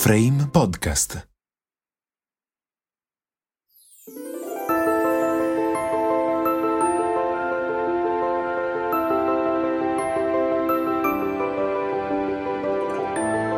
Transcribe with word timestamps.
Frame 0.00 0.46
Podcast. 0.52 1.28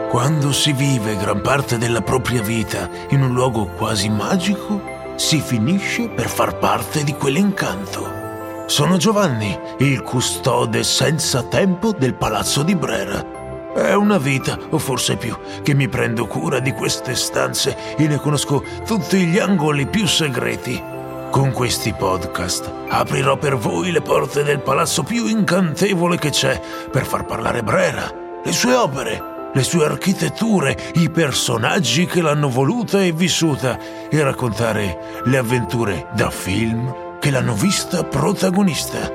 Quando 0.09 0.53
si 0.53 0.73
vive 0.73 1.16
gran 1.18 1.43
parte 1.43 1.77
della 1.77 2.00
propria 2.00 2.41
vita 2.41 2.88
in 3.11 3.20
un 3.20 3.34
luogo 3.34 3.66
quasi 3.66 4.09
magico, 4.09 4.80
si 5.16 5.41
finisce 5.41 6.09
per 6.09 6.30
far 6.30 6.59
parte 6.59 7.04
di 7.04 7.12
quell'incanto. 7.12 8.64
Sono 8.64 8.96
Giovanni, 8.96 9.54
il 9.80 10.00
custode 10.00 10.84
senza 10.84 11.43
tempo 11.43 11.93
del 11.93 12.14
palazzo 12.14 12.62
di 12.62 12.75
Brera. 12.75 13.39
È 13.75 13.95
una 13.95 14.18
vita, 14.18 14.59
o 14.71 14.79
forse 14.79 15.17
più, 15.17 15.36
che 15.63 15.75
mi 15.75 15.89
prendo 15.89 16.26
cura 16.26 16.58
di 16.58 16.72
queste 16.72 17.14
stanze 17.14 17.96
e 17.96 18.08
ne 18.08 18.18
conosco 18.18 18.64
tutti 18.85 19.25
gli 19.26 19.39
angoli 19.39 19.86
più 19.86 20.07
segreti. 20.07 20.82
Con 21.31 21.53
questi 21.53 21.93
podcast 21.93 22.68
aprirò 22.89 23.36
per 23.36 23.57
voi 23.57 23.93
le 23.93 24.03
porte 24.03 24.43
del 24.43 24.59
palazzo 24.59 25.04
più 25.04 25.26
incantevole 25.26 26.18
che 26.18 26.31
c'è 26.31 26.61
per 26.90 27.07
far 27.07 27.25
parlare 27.25 27.62
Brera, 27.62 28.12
le 28.45 28.53
sue 28.53 28.75
opere, 28.75 29.22
le 29.54 29.62
sue 29.62 29.84
architetture, 29.84 30.76
i 30.95 31.09
personaggi 31.09 32.06
che 32.06 32.20
l'hanno 32.20 32.48
voluta 32.48 33.00
e 33.00 33.12
vissuta 33.12 33.78
e 34.09 34.23
raccontare 34.23 35.23
le 35.25 35.39
avventure 35.39 36.09
da 36.12 36.31
film 36.31 37.19
che 37.20 37.31
l'hanno 37.31 37.55
vista 37.55 38.03
protagonista, 38.03 39.12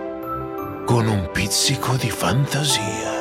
con 0.86 1.08
un 1.08 1.30
pizzico 1.34 1.96
di 1.96 2.10
fantasia. 2.10 3.15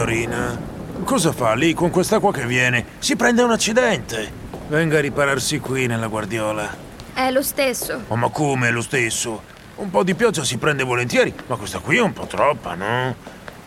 Signorina, 0.00 0.58
cosa 1.04 1.30
fa 1.30 1.52
lì 1.52 1.74
con 1.74 1.90
quest'acqua 1.90 2.32
che 2.32 2.46
viene? 2.46 2.86
Si 3.00 3.16
prende 3.16 3.42
un 3.42 3.50
accidente. 3.50 4.32
Venga 4.68 4.96
a 4.96 5.00
ripararsi 5.02 5.58
qui 5.58 5.86
nella 5.86 6.06
guardiola. 6.06 6.74
È 7.12 7.30
lo 7.30 7.42
stesso. 7.42 8.04
Oh, 8.08 8.16
ma 8.16 8.30
come 8.30 8.68
è 8.68 8.70
lo 8.70 8.80
stesso? 8.80 9.42
Un 9.74 9.90
po' 9.90 10.02
di 10.02 10.14
pioggia 10.14 10.42
si 10.42 10.56
prende 10.56 10.84
volentieri, 10.84 11.34
ma 11.48 11.56
questa 11.56 11.80
qui 11.80 11.98
è 11.98 12.00
un 12.00 12.14
po' 12.14 12.26
troppa, 12.26 12.74
no? 12.76 13.14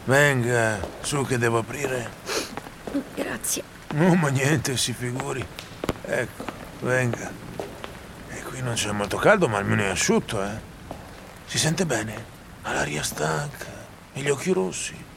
Venga, 0.05 0.79
su 1.01 1.23
che 1.23 1.37
devo 1.37 1.59
aprire. 1.59 2.09
Grazie. 3.13 3.61
No, 3.91 4.15
ma 4.15 4.29
niente, 4.29 4.75
si 4.75 4.91
figuri. 4.91 5.45
Ecco, 6.01 6.45
venga. 6.79 7.31
E 8.29 8.41
qui 8.41 8.59
non 8.63 8.73
c'è 8.73 8.91
molto 8.91 9.17
caldo, 9.17 9.47
ma 9.47 9.59
almeno 9.59 9.83
è 9.83 9.89
asciutto, 9.89 10.43
eh. 10.43 10.59
Si 11.45 11.59
sente 11.59 11.85
bene? 11.85 12.25
Ha 12.63 12.73
l'aria 12.73 13.03
stanca 13.03 13.67
e 14.13 14.21
gli 14.21 14.29
occhi 14.29 14.51
rossi. 14.51 15.11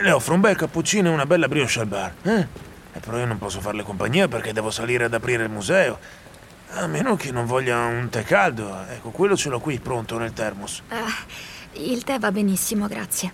Le 0.00 0.10
offro 0.12 0.34
un 0.34 0.40
bel 0.40 0.54
cappuccino 0.54 1.08
e 1.08 1.12
una 1.12 1.26
bella 1.26 1.48
brioche 1.48 1.80
al 1.80 1.86
bar. 1.86 2.14
Eh? 2.22 2.46
E 2.92 3.00
però 3.00 3.18
io 3.18 3.26
non 3.26 3.38
posso 3.38 3.60
farle 3.60 3.82
compagnia 3.82 4.28
perché 4.28 4.52
devo 4.52 4.70
salire 4.70 5.04
ad 5.04 5.14
aprire 5.14 5.42
il 5.42 5.50
museo. 5.50 5.98
A 6.74 6.86
meno 6.86 7.16
che 7.16 7.32
non 7.32 7.46
voglia 7.46 7.78
un 7.84 8.08
tè 8.08 8.22
caldo. 8.22 8.84
Ecco, 8.88 9.10
quello 9.10 9.36
ce 9.36 9.48
l'ho 9.48 9.58
qui 9.58 9.78
pronto 9.80 10.16
nel 10.18 10.32
termos. 10.32 10.82
Ah, 10.88 11.12
il 11.72 12.04
tè 12.04 12.18
va 12.18 12.30
benissimo, 12.30 12.86
grazie. 12.86 13.32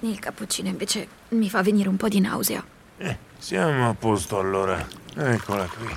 Il 0.00 0.18
cappuccino 0.18 0.68
invece 0.68 1.06
mi 1.30 1.48
fa 1.48 1.62
venire 1.62 1.88
un 1.88 1.96
po' 1.96 2.08
di 2.08 2.20
nausea. 2.20 2.64
Eh, 2.96 3.18
siamo 3.38 3.88
a 3.88 3.94
posto 3.94 4.38
allora. 4.38 4.84
Eccola 5.14 5.66
qui. 5.66 5.94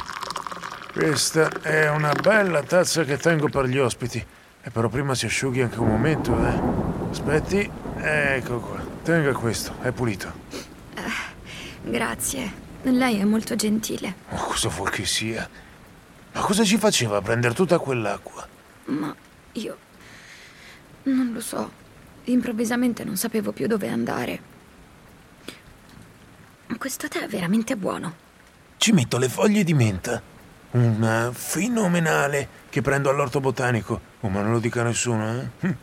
Questa 0.93 1.49
è 1.61 1.89
una 1.89 2.11
bella 2.11 2.61
tazza 2.61 3.03
che 3.03 3.17
tengo 3.17 3.49
per 3.49 3.65
gli 3.65 3.79
ospiti. 3.79 4.23
E 4.61 4.69
però 4.69 4.89
prima 4.89 5.15
si 5.15 5.25
asciughi 5.25 5.61
anche 5.61 5.79
un 5.79 5.87
momento, 5.87 6.37
eh. 6.45 7.09
Aspetti, 7.09 7.69
ecco 7.97 8.59
qua. 8.59 8.82
Tenga 9.03 9.33
questo, 9.33 9.75
è 9.81 9.91
pulito. 9.91 10.31
Uh, 10.95 11.89
grazie. 11.91 12.51
Lei 12.83 13.19
è 13.19 13.25
molto 13.25 13.53
gentile. 13.55 14.15
Oh, 14.29 14.45
cosa 14.45 14.69
vuoi 14.69 14.91
che 14.91 15.05
sia? 15.05 15.47
Ma 16.31 16.39
cosa 16.39 16.63
ci 16.63 16.77
faceva 16.77 17.17
a 17.17 17.21
prendere 17.21 17.53
tutta 17.53 17.79
quell'acqua? 17.79 18.47
Ma 18.85 19.13
io. 19.53 19.77
Non 21.03 21.33
lo 21.33 21.41
so. 21.41 21.69
Improvvisamente 22.25 23.03
non 23.03 23.17
sapevo 23.17 23.51
più 23.51 23.67
dove 23.67 23.89
andare. 23.89 24.51
Questo 26.77 27.09
tè 27.09 27.21
è 27.23 27.27
veramente 27.27 27.75
buono. 27.75 28.15
Ci 28.77 28.93
metto 28.93 29.17
le 29.17 29.27
foglie 29.27 29.65
di 29.65 29.73
menta. 29.73 30.21
Una 30.71 31.29
fenomenale 31.33 32.47
che 32.69 32.81
prendo 32.81 33.09
all'orto 33.09 33.41
botanico. 33.41 33.99
Oh, 34.21 34.29
ma 34.29 34.41
non 34.41 34.53
lo 34.53 34.59
dica 34.59 34.81
nessuno, 34.81 35.29
eh? 35.39 35.49
Hm. 35.59 35.75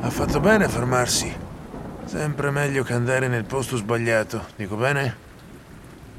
Ha 0.00 0.10
fatto 0.10 0.40
bene 0.40 0.64
a 0.64 0.68
fermarsi. 0.68 1.47
Sempre 2.08 2.50
meglio 2.50 2.84
che 2.84 2.94
andare 2.94 3.28
nel 3.28 3.44
posto 3.44 3.76
sbagliato, 3.76 4.46
dico 4.56 4.76
bene? 4.76 5.14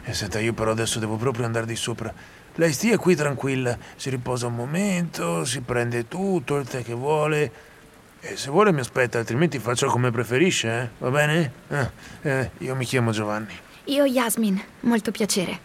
E 0.03 0.13
senta, 0.13 0.39
io 0.39 0.53
però 0.53 0.69
adesso 0.69 0.99
devo 0.99 1.15
proprio 1.15 1.45
andare 1.45 1.65
di 1.65 1.75
sopra. 1.75 2.13
Lei 2.53 2.71
stia 2.73 2.95
qui 2.99 3.15
tranquilla, 3.15 3.75
si 3.95 4.11
riposa 4.11 4.45
un 4.45 4.53
momento, 4.53 5.43
si 5.45 5.61
prende 5.61 6.07
tutto 6.07 6.57
il 6.57 6.67
tè 6.67 6.83
che 6.83 6.93
vuole. 6.93 7.51
E 8.19 8.37
se 8.37 8.51
vuole 8.51 8.71
mi 8.71 8.81
aspetta, 8.81 9.17
altrimenti 9.17 9.57
faccio 9.57 9.87
come 9.87 10.11
preferisce, 10.11 10.79
eh? 10.79 10.89
Va 10.99 11.09
bene? 11.09 11.51
Ah, 11.69 11.91
eh, 12.21 12.51
io 12.59 12.75
mi 12.75 12.85
chiamo 12.85 13.09
Giovanni. 13.09 13.57
Io 13.85 14.05
Yasmin, 14.05 14.61
molto 14.81 15.09
piacere. 15.09 15.59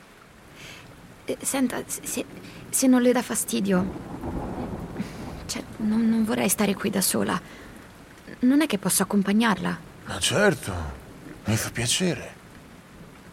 Eh, 1.26 1.36
senta, 1.42 1.82
se, 1.86 2.24
se, 2.70 2.86
non 2.86 3.02
le 3.02 3.12
dà 3.12 3.20
fastidio... 3.20 4.12
Cioè, 5.44 5.62
non, 5.76 6.08
non 6.08 6.24
vorrei 6.24 6.48
stare 6.48 6.72
qui 6.72 6.88
da 6.88 7.02
sola. 7.02 7.38
Non 8.38 8.62
è 8.62 8.66
che 8.66 8.78
posso 8.78 9.02
accompagnarla. 9.02 9.92
Ma 10.04 10.18
certo, 10.18 10.72
mi 11.44 11.56
fa 11.56 11.70
piacere. 11.70 12.34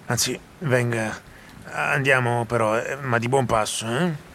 Anzi, 0.05 0.39
venga, 0.59 1.19
andiamo 1.71 2.45
però, 2.45 2.77
eh, 2.77 2.95
ma 2.95 3.17
di 3.17 3.27
buon 3.27 3.45
passo, 3.45 3.87
eh? 3.87 4.29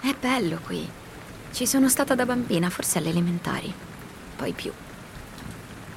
È 0.00 0.14
bello 0.20 0.58
qui. 0.64 0.88
Ci 1.52 1.66
sono 1.66 1.88
stata 1.88 2.14
da 2.14 2.24
bambina, 2.24 2.70
forse 2.70 2.98
alle 2.98 3.10
elementari. 3.10 3.72
Poi 4.36 4.52
più. 4.52 4.72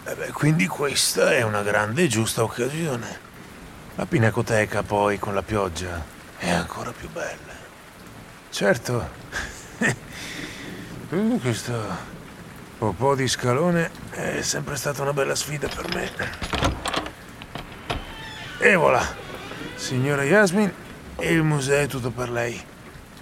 Eh 0.05 0.15
beh, 0.15 0.31
quindi 0.31 0.65
questa 0.65 1.33
è 1.33 1.43
una 1.43 1.61
grande 1.61 2.03
e 2.03 2.07
giusta 2.07 2.43
occasione. 2.43 3.27
La 3.95 4.05
pinacoteca 4.05 4.81
poi 4.81 5.19
con 5.19 5.33
la 5.33 5.43
pioggia 5.43 6.03
è 6.37 6.49
ancora 6.49 6.91
più 6.91 7.09
bella. 7.09 7.53
Certo, 8.49 9.18
uh, 11.09 11.39
questo 11.39 12.17
po' 12.77 13.15
di 13.15 13.27
scalone 13.27 13.91
è 14.11 14.41
sempre 14.41 14.75
stata 14.75 15.01
una 15.01 15.13
bella 15.13 15.35
sfida 15.35 15.67
per 15.67 15.93
me. 15.93 16.11
E 18.59 18.75
voilà, 18.75 19.05
signora 19.75 20.23
Yasmin, 20.23 20.71
il 21.19 21.43
museo 21.43 21.83
è 21.83 21.87
tutto 21.87 22.09
per 22.11 22.29
lei. 22.29 22.61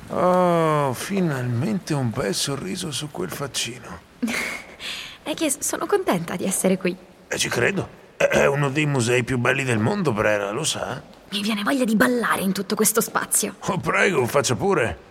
Oh, 0.09 0.93
finalmente 0.93 1.93
un 1.93 2.09
bel 2.09 2.33
sorriso 2.33 2.91
su 2.91 3.09
quel 3.11 3.29
faccino. 3.29 3.99
è 5.23 5.33
che 5.33 5.53
sono 5.59 5.85
contenta 5.85 6.35
di 6.35 6.45
essere 6.45 6.77
qui. 6.77 6.95
E 7.27 7.37
ci 7.37 7.49
credo. 7.49 8.05
È 8.17 8.45
uno 8.45 8.69
dei 8.69 8.85
musei 8.85 9.23
più 9.23 9.37
belli 9.37 9.63
del 9.63 9.77
mondo, 9.77 10.11
Brera, 10.11 10.51
lo 10.51 10.63
sa? 10.63 11.01
Mi 11.29 11.41
viene 11.41 11.61
voglia 11.61 11.83
di 11.83 11.95
ballare 11.95 12.41
in 12.41 12.51
tutto 12.51 12.73
questo 12.73 13.01
spazio. 13.01 13.55
Oh, 13.59 13.77
prego, 13.77 14.25
faccia 14.25 14.55
pure. 14.55 15.05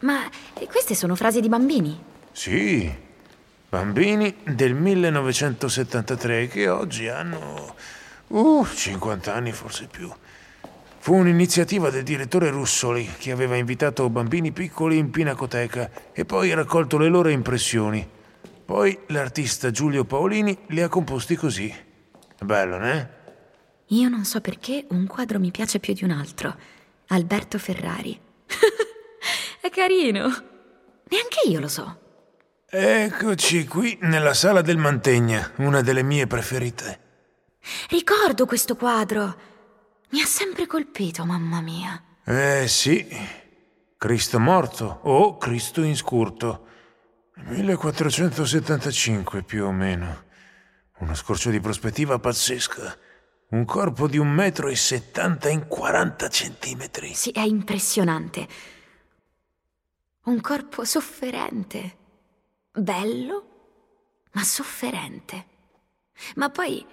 Ma 0.00 0.28
queste 0.68 0.94
sono 0.94 1.14
frasi 1.16 1.40
di 1.40 1.48
bambini? 1.48 1.98
Sì, 2.32 2.92
bambini 3.68 4.36
del 4.44 4.74
1973 4.74 6.48
che 6.48 6.68
oggi 6.68 7.08
hanno... 7.08 7.74
Uh, 8.28 8.64
50 8.64 9.34
anni 9.34 9.52
forse 9.52 9.88
più. 9.90 10.12
Fu 10.98 11.14
un'iniziativa 11.14 11.90
del 11.90 12.02
direttore 12.02 12.50
Russoli 12.50 13.08
che 13.18 13.32
aveva 13.32 13.56
invitato 13.56 14.08
bambini 14.10 14.52
piccoli 14.52 14.98
in 14.98 15.10
pinacoteca 15.10 15.90
e 16.12 16.24
poi 16.24 16.52
raccolto 16.52 16.98
le 16.98 17.08
loro 17.08 17.30
impressioni. 17.30 18.06
Poi 18.64 18.98
l'artista 19.06 19.70
Giulio 19.70 20.04
Paolini 20.04 20.56
li 20.66 20.82
ha 20.82 20.88
composti 20.88 21.36
così. 21.36 21.74
Bello, 22.40 22.76
né? 22.76 23.16
Io 23.86 24.08
non 24.10 24.24
so 24.24 24.42
perché 24.42 24.84
un 24.90 25.06
quadro 25.06 25.38
mi 25.38 25.50
piace 25.50 25.78
più 25.78 25.94
di 25.94 26.04
un 26.04 26.10
altro. 26.10 26.54
Alberto 27.06 27.58
Ferrari. 27.58 28.20
È 29.68 29.70
carino. 29.70 30.22
Neanche 31.10 31.46
io 31.46 31.60
lo 31.60 31.68
so. 31.68 32.00
Eccoci 32.70 33.66
qui 33.66 33.98
nella 34.00 34.32
sala 34.32 34.62
del 34.62 34.78
Mantegna, 34.78 35.52
una 35.56 35.82
delle 35.82 36.02
mie 36.02 36.26
preferite. 36.26 37.00
Ricordo 37.90 38.46
questo 38.46 38.76
quadro. 38.76 39.36
Mi 40.08 40.22
ha 40.22 40.24
sempre 40.24 40.66
colpito, 40.66 41.26
mamma 41.26 41.60
mia. 41.60 42.02
Eh 42.24 42.66
sì. 42.66 43.06
Cristo 43.98 44.40
morto 44.40 45.00
o 45.02 45.36
Cristo 45.36 45.82
inscurto. 45.82 46.66
1475 47.34 49.42
più 49.42 49.66
o 49.66 49.70
meno. 49.70 50.24
Uno 51.00 51.14
scorcio 51.14 51.50
di 51.50 51.60
prospettiva 51.60 52.18
pazzesca. 52.18 52.96
Un 53.50 53.66
corpo 53.66 54.08
di 54.08 54.16
un 54.16 54.30
metro 54.30 54.68
e 54.68 54.76
settanta 54.76 55.50
in 55.50 55.68
40 55.68 56.28
centimetri. 56.30 57.12
Sì, 57.12 57.32
è 57.32 57.42
impressionante. 57.42 58.76
Un 60.28 60.42
corpo 60.42 60.84
sofferente. 60.84 61.96
Bello, 62.70 64.26
ma 64.32 64.42
sofferente. 64.44 65.46
Ma 66.34 66.50
poi... 66.50 66.86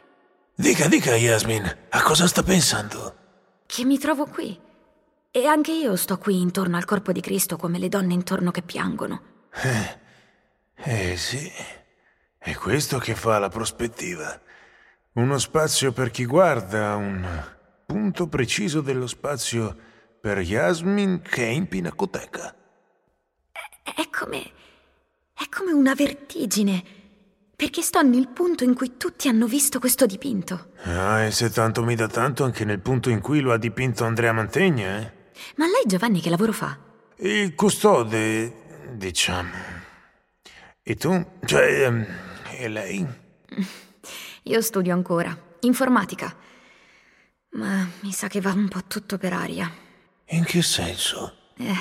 Dica, 0.56 0.88
dica, 0.88 1.18
Yasmin, 1.18 1.66
a 1.90 2.02
cosa 2.02 2.28
sta 2.28 2.44
pensando? 2.44 3.18
Che 3.66 3.84
mi 3.84 4.00
trovo 4.00 4.26
qui. 4.28 4.58
E 5.32 5.46
anche 5.48 5.74
io 5.74 5.98
sto 5.98 6.18
qui 6.18 6.40
intorno 6.40 6.78
al 6.78 6.86
corpo 6.86 7.12
di 7.12 7.20
Cristo 7.20 7.58
come 7.58 7.78
le 7.78 7.90
donne 7.90 8.14
intorno 8.14 8.52
che 8.52 8.62
piangono. 8.62 9.22
Eh, 9.52 10.00
eh 10.76 11.18
sì. 11.18 11.52
È 12.38 12.54
questo 12.54 13.00
che 13.00 13.16
fa 13.16 13.38
la 13.38 13.50
prospettiva. 13.50 14.40
Uno 15.16 15.38
spazio 15.40 15.92
per 15.92 16.10
chi 16.10 16.24
guarda, 16.24 16.96
un 16.96 17.28
punto 17.86 18.30
preciso 18.30 18.80
dello 18.80 19.08
spazio 19.08 19.76
per 20.22 20.40
Yasmin 20.40 21.22
che 21.22 21.44
è 21.44 21.50
in 21.50 21.68
pinacoteca. 21.68 22.64
È, 23.94 24.10
come. 24.10 24.42
è 25.34 25.48
come 25.50 25.72
una 25.72 25.94
vertigine. 25.94 26.84
Perché 27.56 27.82
sto 27.82 28.02
nel 28.02 28.28
punto 28.28 28.64
in 28.64 28.74
cui 28.74 28.98
tutti 28.98 29.28
hanno 29.28 29.46
visto 29.46 29.80
questo 29.80 30.06
dipinto. 30.06 30.72
Ah, 30.84 31.24
e 31.24 31.32
se 31.32 31.50
tanto 31.52 31.84
mi 31.84 31.96
dà 31.96 32.08
tanto 32.08 32.44
anche 32.44 32.66
nel 32.66 32.80
punto 32.80 33.10
in 33.10 33.22
cui 33.22 33.40
lo 33.40 33.54
ha 33.54 33.58
dipinto 33.58 34.04
Andrea 34.04 34.34
Mantegna, 34.34 34.98
eh? 34.98 35.12
Ma 35.56 35.66
lei, 35.66 35.84
Giovanni, 35.86 36.20
che 36.20 36.30
lavoro 36.30 36.52
fa? 36.52 36.78
Il 37.18 37.54
custode, 37.56 38.92
diciamo. 38.94 39.52
E 40.84 40.96
tu? 40.96 41.26
Cioè, 41.46 41.86
ehm, 41.86 42.06
e 42.58 42.68
lei? 42.68 43.08
Io 44.44 44.62
studio 44.62 44.94
ancora, 44.94 45.38
informatica. 45.62 46.36
Ma 47.52 47.88
mi 48.02 48.12
sa 48.12 48.28
che 48.28 48.42
va 48.42 48.52
un 48.52 48.68
po' 48.68 48.84
tutto 48.86 49.18
per 49.18 49.32
aria. 49.32 49.72
In 50.28 50.44
che 50.44 50.62
senso? 50.62 51.38
Eh, 51.58 51.74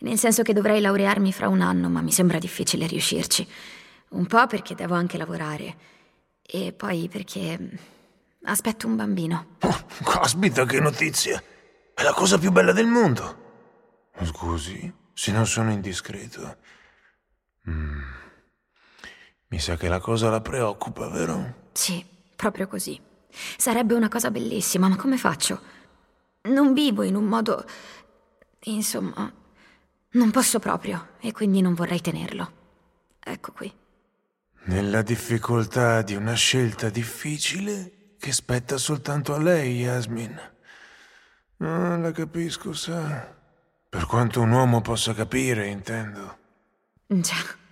nel 0.00 0.18
senso 0.18 0.42
che 0.42 0.52
dovrei 0.52 0.80
laurearmi 0.80 1.32
fra 1.32 1.48
un 1.48 1.60
anno, 1.60 1.88
ma 1.88 2.00
mi 2.00 2.12
sembra 2.12 2.38
difficile 2.38 2.86
riuscirci. 2.86 3.46
Un 4.10 4.26
po' 4.26 4.46
perché 4.46 4.74
devo 4.74 4.94
anche 4.94 5.16
lavorare. 5.16 5.76
E 6.42 6.72
poi 6.72 7.08
perché 7.08 7.78
aspetto 8.44 8.86
un 8.86 8.96
bambino. 8.96 9.56
Oh, 9.60 9.86
caspita, 10.04 10.64
che 10.64 10.80
notizia! 10.80 11.42
È 11.94 12.02
la 12.02 12.12
cosa 12.12 12.38
più 12.38 12.50
bella 12.50 12.72
del 12.72 12.86
mondo. 12.86 13.42
Scusi, 14.22 14.92
se 15.12 15.32
non 15.32 15.46
sono 15.46 15.70
indiscreto. 15.70 16.56
Mm. 17.68 18.02
Mi 19.48 19.58
sa 19.58 19.76
che 19.76 19.88
la 19.88 20.00
cosa 20.00 20.30
la 20.30 20.40
preoccupa, 20.40 21.08
vero? 21.08 21.68
Sì, 21.72 22.04
proprio 22.34 22.66
così. 22.66 23.00
Sarebbe 23.56 23.94
una 23.94 24.08
cosa 24.08 24.30
bellissima, 24.30 24.88
ma 24.88 24.96
come 24.96 25.16
faccio? 25.16 25.60
Non 26.42 26.72
vivo 26.72 27.02
in 27.02 27.14
un 27.14 27.24
modo... 27.24 27.64
Insomma, 28.66 29.32
non 30.14 30.30
posso 30.30 30.58
proprio 30.58 31.10
e 31.20 31.32
quindi 31.32 31.60
non 31.60 31.74
vorrei 31.74 32.00
tenerlo. 32.00 32.52
Ecco 33.20 33.52
qui. 33.52 33.72
Nella 34.64 35.02
difficoltà 35.02 36.02
di 36.02 36.14
una 36.14 36.34
scelta 36.34 36.88
difficile 36.88 38.16
che 38.18 38.32
spetta 38.32 38.78
soltanto 38.78 39.34
a 39.34 39.38
lei, 39.38 39.80
Yasmin. 39.80 40.52
Ah, 41.58 41.96
la 41.96 42.10
capisco, 42.12 42.72
sa. 42.72 43.32
Per 43.88 44.06
quanto 44.06 44.40
un 44.40 44.50
uomo 44.50 44.80
possa 44.80 45.14
capire, 45.14 45.68
intendo. 45.68 46.38
Già. 47.06 47.62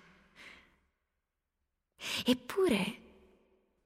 Eppure 2.25 3.01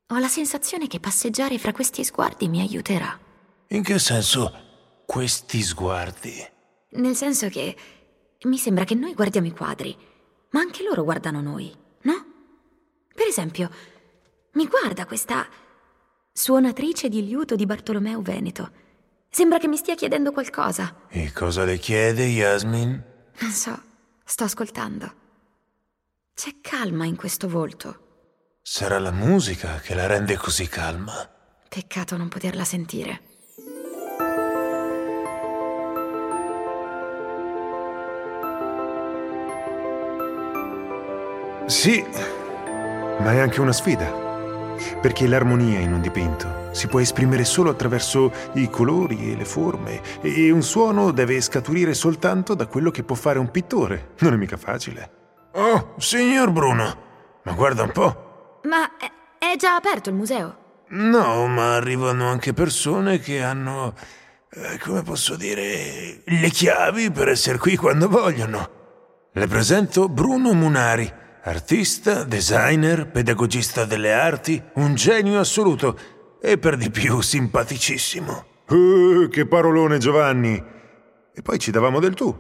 ho 0.08 0.18
la 0.18 0.28
sensazione 0.28 0.86
che 0.86 1.00
passeggiare 1.00 1.58
fra 1.58 1.72
questi 1.72 2.04
sguardi 2.04 2.48
mi 2.48 2.60
aiuterà. 2.60 3.18
In 3.68 3.82
che 3.82 3.98
senso 3.98 5.04
questi 5.06 5.62
sguardi? 5.62 6.44
Nel 6.90 7.16
senso 7.16 7.48
che 7.48 7.76
mi 8.44 8.58
sembra 8.58 8.84
che 8.84 8.94
noi 8.94 9.14
guardiamo 9.14 9.46
i 9.46 9.52
quadri, 9.52 9.96
ma 10.50 10.60
anche 10.60 10.82
loro 10.82 11.04
guardano 11.04 11.40
noi, 11.40 11.74
no? 12.02 12.26
Per 13.14 13.26
esempio, 13.26 13.70
mi 14.52 14.66
guarda 14.66 15.06
questa 15.06 15.46
suonatrice 16.32 17.08
di 17.08 17.26
liuto 17.26 17.56
di 17.56 17.66
Bartolomeo 17.66 18.20
Veneto. 18.20 18.70
Sembra 19.28 19.58
che 19.58 19.68
mi 19.68 19.76
stia 19.76 19.94
chiedendo 19.94 20.32
qualcosa. 20.32 21.02
E 21.08 21.32
cosa 21.32 21.64
le 21.64 21.78
chiede, 21.78 22.24
Yasmin? 22.24 23.02
Non 23.40 23.50
so, 23.50 23.78
sto 24.24 24.44
ascoltando. 24.44 25.24
C'è 26.34 26.56
calma 26.60 27.06
in 27.06 27.16
questo 27.16 27.48
volto. 27.48 28.04
Sarà 28.62 28.98
la 28.98 29.12
musica 29.12 29.78
che 29.80 29.94
la 29.94 30.06
rende 30.06 30.36
così 30.36 30.68
calma. 30.68 31.30
Peccato 31.68 32.16
non 32.16 32.28
poterla 32.28 32.64
sentire. 32.64 33.22
Sì, 41.66 42.04
ma 43.18 43.32
è 43.32 43.40
anche 43.40 43.60
una 43.60 43.72
sfida. 43.72 44.24
Perché 45.00 45.26
l'armonia 45.26 45.80
in 45.80 45.92
un 45.92 46.00
dipinto 46.00 46.68
si 46.70 46.86
può 46.86 47.00
esprimere 47.00 47.44
solo 47.44 47.70
attraverso 47.70 48.32
i 48.52 48.70
colori 48.70 49.32
e 49.32 49.36
le 49.36 49.44
forme, 49.44 50.00
e 50.20 50.48
un 50.52 50.62
suono 50.62 51.10
deve 51.10 51.40
scaturire 51.40 51.92
soltanto 51.92 52.54
da 52.54 52.66
quello 52.66 52.92
che 52.92 53.02
può 53.02 53.16
fare 53.16 53.40
un 53.40 53.50
pittore. 53.50 54.12
Non 54.20 54.34
è 54.34 54.36
mica 54.36 54.56
facile. 54.56 55.10
Oh, 55.54 55.94
signor 55.98 56.52
Bruno, 56.52 56.96
ma 57.42 57.52
guarda 57.52 57.82
un 57.82 57.90
po'. 57.90 58.60
Ma 58.62 58.96
è, 58.96 59.10
è 59.38 59.56
già 59.56 59.74
aperto 59.74 60.10
il 60.10 60.14
museo? 60.14 60.56
No, 60.90 61.48
ma 61.48 61.74
arrivano 61.74 62.28
anche 62.28 62.52
persone 62.52 63.18
che 63.18 63.42
hanno, 63.42 63.92
eh, 64.50 64.78
come 64.78 65.02
posso 65.02 65.34
dire, 65.34 66.22
le 66.24 66.48
chiavi 66.50 67.10
per 67.10 67.26
essere 67.26 67.58
qui 67.58 67.74
quando 67.74 68.08
vogliono. 68.08 68.68
Le 69.32 69.46
presento 69.48 70.08
Bruno 70.08 70.52
Munari, 70.52 71.24
artista, 71.46 72.24
designer, 72.24 73.08
pedagogista 73.08 73.84
delle 73.84 74.12
arti, 74.12 74.60
un 74.74 74.96
genio 74.96 75.38
assoluto 75.38 75.96
e 76.40 76.58
per 76.58 76.76
di 76.76 76.90
più 76.90 77.20
simpaticissimo. 77.20 78.44
Uh, 78.68 79.28
che 79.28 79.46
parolone, 79.46 79.98
Giovanni! 79.98 80.60
E 81.32 81.42
poi 81.42 81.58
ci 81.58 81.70
davamo 81.70 82.00
del 82.00 82.14
tu. 82.14 82.34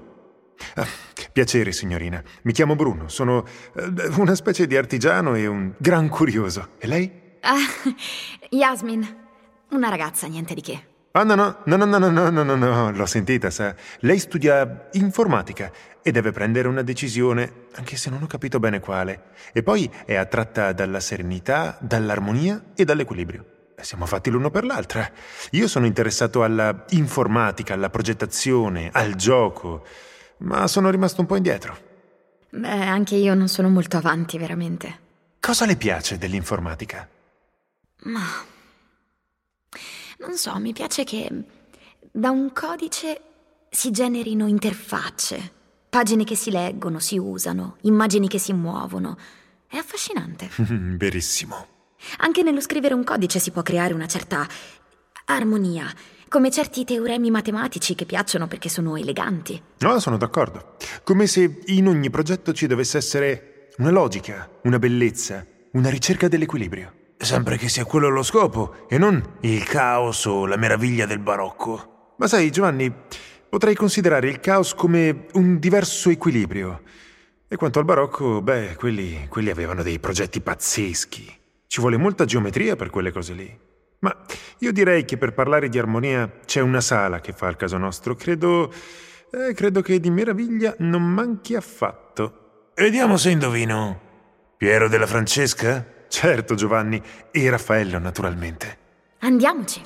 Ah, 0.74 0.86
piacere, 1.32 1.70
signorina. 1.70 2.20
Mi 2.42 2.52
chiamo 2.52 2.74
Bruno. 2.74 3.08
Sono 3.08 3.44
eh, 3.76 4.08
una 4.16 4.34
specie 4.34 4.66
di 4.66 4.76
artigiano 4.76 5.34
e 5.34 5.46
un 5.46 5.72
gran 5.78 6.08
curioso. 6.08 6.70
E 6.78 6.86
lei? 6.88 7.12
Ah, 7.42 7.58
Yasmin. 8.50 9.24
Una 9.70 9.88
ragazza, 9.88 10.26
niente 10.26 10.54
di 10.54 10.62
che. 10.62 10.95
Ah, 11.16 11.22
no, 11.22 11.34
no, 11.34 11.56
no, 11.64 11.76
no, 11.76 11.86
no, 11.86 12.10
no, 12.10 12.28
no, 12.28 12.44
no, 12.44 12.56
no, 12.56 12.90
l'ho 12.90 13.06
sentita, 13.06 13.48
sa. 13.48 13.74
Lei 14.00 14.18
studia 14.18 14.88
informatica 14.92 15.72
e 16.02 16.10
deve 16.12 16.30
prendere 16.30 16.68
una 16.68 16.82
decisione, 16.82 17.68
anche 17.76 17.96
se 17.96 18.10
non 18.10 18.22
ho 18.22 18.26
capito 18.26 18.58
bene 18.58 18.80
quale. 18.80 19.28
E 19.54 19.62
poi 19.62 19.90
è 20.04 20.14
attratta 20.14 20.72
dalla 20.72 21.00
serenità, 21.00 21.78
dall'armonia 21.80 22.62
e 22.74 22.84
dall'equilibrio. 22.84 23.46
E 23.74 23.82
siamo 23.82 24.04
fatti 24.04 24.28
l'uno 24.28 24.50
per 24.50 24.66
l'altra. 24.66 25.10
Io 25.52 25.68
sono 25.68 25.86
interessato 25.86 26.42
alla 26.42 26.84
informatica, 26.90 27.72
alla 27.72 27.88
progettazione, 27.88 28.90
al 28.92 29.14
gioco, 29.14 29.86
ma 30.40 30.66
sono 30.66 30.90
rimasto 30.90 31.22
un 31.22 31.26
po' 31.26 31.36
indietro. 31.36 31.78
Beh, 32.50 32.68
anche 32.68 33.14
io 33.14 33.32
non 33.32 33.48
sono 33.48 33.70
molto 33.70 33.96
avanti, 33.96 34.36
veramente. 34.36 34.98
Cosa 35.40 35.64
le 35.64 35.76
piace 35.76 36.18
dell'informatica? 36.18 37.08
Ma... 38.02 38.20
Non 40.18 40.36
so, 40.36 40.58
mi 40.58 40.72
piace 40.72 41.04
che 41.04 41.30
da 42.10 42.30
un 42.30 42.52
codice 42.52 43.20
si 43.68 43.90
generino 43.90 44.46
interfacce, 44.46 45.52
pagine 45.90 46.24
che 46.24 46.34
si 46.34 46.50
leggono, 46.50 46.98
si 46.98 47.18
usano, 47.18 47.76
immagini 47.82 48.28
che 48.28 48.38
si 48.38 48.52
muovono. 48.52 49.16
È 49.66 49.76
affascinante. 49.76 50.48
Verissimo. 50.96 51.66
Anche 52.18 52.42
nello 52.42 52.60
scrivere 52.60 52.94
un 52.94 53.04
codice 53.04 53.38
si 53.38 53.50
può 53.50 53.62
creare 53.62 53.92
una 53.92 54.06
certa 54.06 54.46
armonia, 55.26 55.86
come 56.28 56.50
certi 56.50 56.84
teoremi 56.84 57.30
matematici 57.30 57.94
che 57.94 58.06
piacciono 58.06 58.46
perché 58.46 58.68
sono 58.68 58.96
eleganti. 58.96 59.60
No, 59.78 59.98
sono 59.98 60.16
d'accordo. 60.16 60.76
Come 61.02 61.26
se 61.26 61.60
in 61.66 61.88
ogni 61.88 62.10
progetto 62.10 62.52
ci 62.52 62.66
dovesse 62.66 62.98
essere 62.98 63.68
una 63.78 63.90
logica, 63.90 64.48
una 64.62 64.78
bellezza, 64.78 65.44
una 65.72 65.90
ricerca 65.90 66.28
dell'equilibrio. 66.28 66.95
Sempre 67.18 67.56
che 67.56 67.68
sia 67.68 67.84
quello 67.84 68.08
lo 68.08 68.22
scopo 68.22 68.86
e 68.88 68.98
non 68.98 69.38
il 69.40 69.64
caos 69.64 70.26
o 70.26 70.46
la 70.46 70.56
meraviglia 70.56 71.06
del 71.06 71.18
barocco. 71.18 72.14
Ma 72.18 72.26
sai, 72.28 72.50
Giovanni, 72.50 72.92
potrei 73.48 73.74
considerare 73.74 74.28
il 74.28 74.38
caos 74.38 74.74
come 74.74 75.26
un 75.32 75.58
diverso 75.58 76.10
equilibrio. 76.10 76.82
E 77.48 77.56
quanto 77.56 77.78
al 77.78 77.84
barocco, 77.84 78.42
beh, 78.42 78.74
quelli, 78.76 79.26
quelli 79.28 79.50
avevano 79.50 79.82
dei 79.82 79.98
progetti 79.98 80.40
pazzeschi. 80.40 81.38
Ci 81.66 81.80
vuole 81.80 81.96
molta 81.96 82.24
geometria 82.24 82.76
per 82.76 82.90
quelle 82.90 83.10
cose 83.10 83.32
lì. 83.32 83.58
Ma 84.00 84.14
io 84.58 84.72
direi 84.72 85.04
che 85.04 85.16
per 85.16 85.32
parlare 85.32 85.68
di 85.68 85.78
armonia 85.78 86.30
c'è 86.44 86.60
una 86.60 86.80
sala 86.80 87.20
che 87.20 87.32
fa 87.32 87.46
al 87.46 87.56
caso 87.56 87.78
nostro. 87.78 88.14
Credo. 88.14 88.72
Eh, 89.30 89.54
credo 89.54 89.80
che 89.80 89.98
di 89.98 90.10
meraviglia 90.10 90.74
non 90.78 91.02
manchi 91.02 91.54
affatto. 91.54 92.70
Vediamo 92.74 93.16
se 93.16 93.30
indovino. 93.30 94.00
Piero 94.56 94.88
della 94.88 95.06
Francesca? 95.06 95.94
Certo, 96.08 96.54
Giovanni. 96.54 97.02
E 97.30 97.50
Raffaello, 97.50 97.98
naturalmente. 97.98 98.78
Andiamoci. 99.20 99.82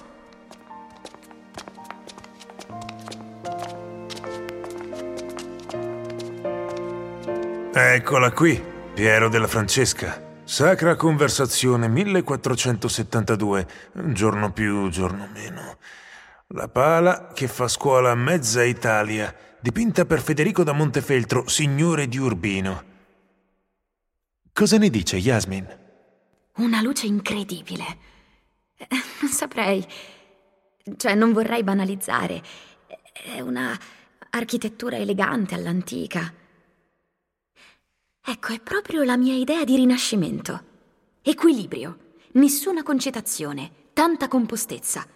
Eccola 7.73 8.33
qui, 8.33 8.61
Piero 8.95 9.29
della 9.29 9.47
Francesca. 9.47 10.29
Sacra 10.43 10.97
Conversazione 10.97 11.87
1472, 11.87 13.67
giorno 14.13 14.53
più, 14.53 14.89
giorno 14.89 15.29
meno. 15.33 15.79
La 16.49 16.67
pala 16.67 17.31
che 17.33 17.47
fa 17.47 17.69
scuola 17.69 18.11
a 18.11 18.17
mezza 18.17 18.65
Italia, 18.65 19.33
dipinta 19.61 20.05
per 20.05 20.21
Federico 20.21 20.65
da 20.65 20.73
Montefeltro, 20.73 21.47
signore 21.47 22.09
di 22.09 22.19
Urbino. 22.19 22.83
Cosa 24.53 24.77
ne 24.77 24.91
dice 24.91 25.17
Yasmin? 25.19 25.90
Una 26.61 26.83
luce 26.83 27.07
incredibile. 27.07 27.85
Eh, 28.77 28.87
Non 29.23 29.31
saprei. 29.31 29.85
Cioè, 30.97 31.15
non 31.15 31.33
vorrei 31.33 31.63
banalizzare. 31.63 32.43
È 33.13 33.41
una 33.41 33.77
architettura 34.31 34.97
elegante 34.97 35.55
all'antica. 35.55 36.33
Ecco, 38.23 38.53
è 38.53 38.61
proprio 38.61 39.03
la 39.05 39.17
mia 39.17 39.35
idea 39.35 39.65
di 39.65 39.77
rinascimento. 39.77 40.65
Equilibrio, 41.23 42.15
nessuna 42.33 42.83
concitazione, 42.83 43.89
tanta 43.95 44.29
compostezza. 44.29 45.07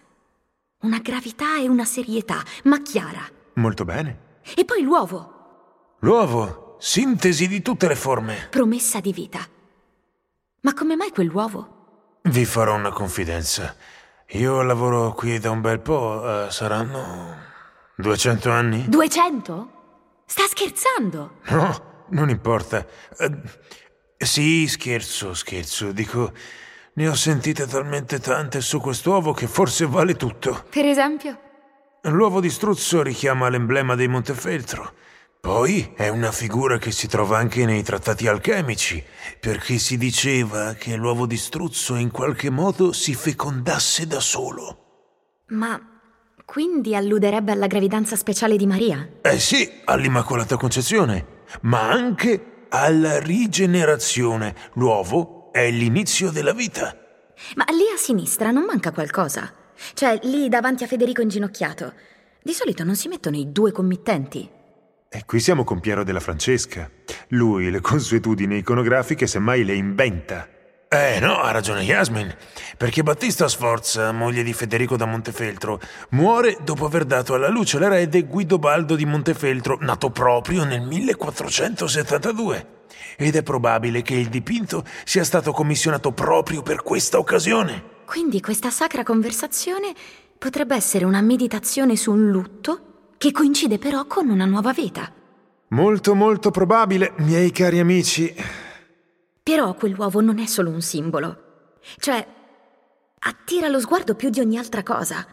Una 0.81 0.99
gravità 0.99 1.59
e 1.59 1.67
una 1.67 1.85
serietà, 1.85 2.43
ma 2.63 2.81
chiara. 2.81 3.21
Molto 3.53 3.85
bene. 3.85 4.39
E 4.55 4.65
poi 4.65 4.81
l'uovo, 4.81 5.33
L'uovo, 5.99 6.75
sintesi 6.79 7.47
di 7.47 7.61
tutte 7.61 7.87
le 7.87 7.95
forme. 7.95 8.47
promessa 8.49 8.99
di 8.99 9.11
vita. 9.13 9.47
Ma 10.65 10.73
come 10.73 10.95
mai 10.95 11.11
quell'uovo? 11.11 12.21
Vi 12.23 12.43
farò 12.43 12.73
una 12.73 12.89
confidenza. 12.89 13.75
Io 14.29 14.63
lavoro 14.63 15.13
qui 15.13 15.37
da 15.37 15.51
un 15.51 15.61
bel 15.61 15.79
po', 15.79 16.47
eh, 16.47 16.49
saranno 16.49 17.37
200 17.97 18.49
anni? 18.49 18.89
200? 18.89 20.23
Sta 20.25 20.41
scherzando? 20.47 21.35
No, 21.49 22.05
non 22.09 22.29
importa. 22.29 22.83
Eh, 23.15 23.31
sì, 24.17 24.67
scherzo, 24.67 25.35
scherzo. 25.35 25.91
Dico, 25.91 26.31
ne 26.93 27.09
ho 27.09 27.13
sentite 27.13 27.67
talmente 27.67 28.19
tante 28.19 28.59
su 28.59 28.79
quest'uovo 28.79 29.33
che 29.33 29.45
forse 29.45 29.85
vale 29.85 30.15
tutto. 30.15 30.65
Per 30.67 30.83
esempio? 30.83 31.39
L'uovo 32.05 32.39
di 32.39 32.49
struzzo 32.49 33.03
richiama 33.03 33.49
l'emblema 33.49 33.93
dei 33.93 34.07
Montefeltro. 34.07 34.93
Poi 35.45 35.91
è 35.95 36.07
una 36.07 36.31
figura 36.31 36.79
che 36.79 36.89
si 36.89 37.07
trova 37.07 37.37
anche 37.37 37.65
nei 37.65 37.83
trattati 37.83 38.25
alchemici, 38.25 39.03
perché 39.39 39.77
si 39.77 39.95
diceva 39.95 40.73
che 40.73 40.95
l'uovo 40.95 41.27
di 41.27 41.37
struzzo 41.37 41.93
in 41.93 42.09
qualche 42.09 42.49
modo 42.49 42.91
si 42.91 43.13
fecondasse 43.13 44.07
da 44.07 44.19
solo. 44.19 45.43
Ma 45.49 45.79
quindi 46.43 46.95
alluderebbe 46.95 47.51
alla 47.51 47.67
gravidanza 47.67 48.15
speciale 48.15 48.57
di 48.57 48.65
Maria? 48.65 49.07
Eh 49.21 49.37
sì, 49.37 49.69
all'Immacolata 49.83 50.57
Concezione, 50.57 51.43
ma 51.61 51.91
anche 51.91 52.65
alla 52.69 53.19
rigenerazione. 53.19 54.55
L'uovo 54.73 55.51
è 55.51 55.69
l'inizio 55.69 56.31
della 56.31 56.53
vita. 56.53 56.97
Ma 57.53 57.65
lì 57.67 57.85
a 57.93 57.97
sinistra 57.97 58.49
non 58.49 58.63
manca 58.63 58.91
qualcosa? 58.91 59.53
Cioè, 59.93 60.21
lì 60.23 60.49
davanti 60.49 60.83
a 60.83 60.87
Federico 60.87 61.21
inginocchiato. 61.21 61.93
Di 62.41 62.53
solito 62.53 62.83
non 62.83 62.95
si 62.95 63.07
mettono 63.07 63.37
i 63.37 63.51
due 63.51 63.71
committenti. 63.71 64.54
E 65.15 65.23
qui 65.25 65.39
siamo 65.39 65.63
con 65.63 65.79
Piero 65.79 66.03
della 66.03 66.19
Francesca. 66.19 66.91
Lui 67.29 67.71
le 67.71 67.79
consuetudini 67.79 68.57
iconografiche 68.57 69.27
semmai 69.27 69.63
le 69.63 69.73
inventa. 69.73 70.45
Eh 70.89 71.21
no, 71.21 71.39
ha 71.39 71.51
ragione 71.51 71.83
Yasmin, 71.83 72.35
perché 72.75 73.01
Battista 73.01 73.47
Sforza, 73.47 74.11
moglie 74.11 74.43
di 74.43 74.51
Federico 74.51 74.97
da 74.97 75.05
Montefeltro, 75.05 75.79
muore 76.09 76.57
dopo 76.65 76.85
aver 76.85 77.05
dato 77.05 77.33
alla 77.33 77.47
luce 77.47 77.79
l'erede 77.79 78.23
Guidobaldo 78.23 78.95
di 78.95 79.05
Montefeltro, 79.05 79.77
nato 79.79 80.09
proprio 80.09 80.65
nel 80.65 80.81
1472. 80.81 82.67
Ed 83.15 83.37
è 83.37 83.41
probabile 83.41 84.01
che 84.01 84.15
il 84.15 84.27
dipinto 84.27 84.83
sia 85.05 85.23
stato 85.23 85.53
commissionato 85.53 86.11
proprio 86.11 86.61
per 86.61 86.83
questa 86.83 87.19
occasione. 87.19 88.03
Quindi 88.05 88.41
questa 88.41 88.69
sacra 88.69 89.03
conversazione 89.03 89.93
potrebbe 90.37 90.75
essere 90.75 91.05
una 91.05 91.21
meditazione 91.21 91.95
su 91.95 92.11
un 92.11 92.29
lutto 92.29 92.94
che 93.17 93.31
coincide 93.31 93.77
però 93.77 94.05
con 94.05 94.29
una 94.29 94.45
nuova 94.45 94.71
vita. 94.73 95.11
Molto 95.69 96.15
molto 96.15 96.51
probabile, 96.51 97.13
miei 97.17 97.51
cari 97.51 97.79
amici. 97.79 98.33
Però 99.41 99.73
quell'uovo 99.73 100.21
non 100.21 100.39
è 100.39 100.45
solo 100.45 100.69
un 100.69 100.81
simbolo. 100.81 101.77
Cioè, 101.97 102.25
attira 103.19 103.67
lo 103.67 103.79
sguardo 103.79 104.15
più 104.15 104.29
di 104.29 104.39
ogni 104.39 104.57
altra 104.57 104.83
cosa. 104.83 105.25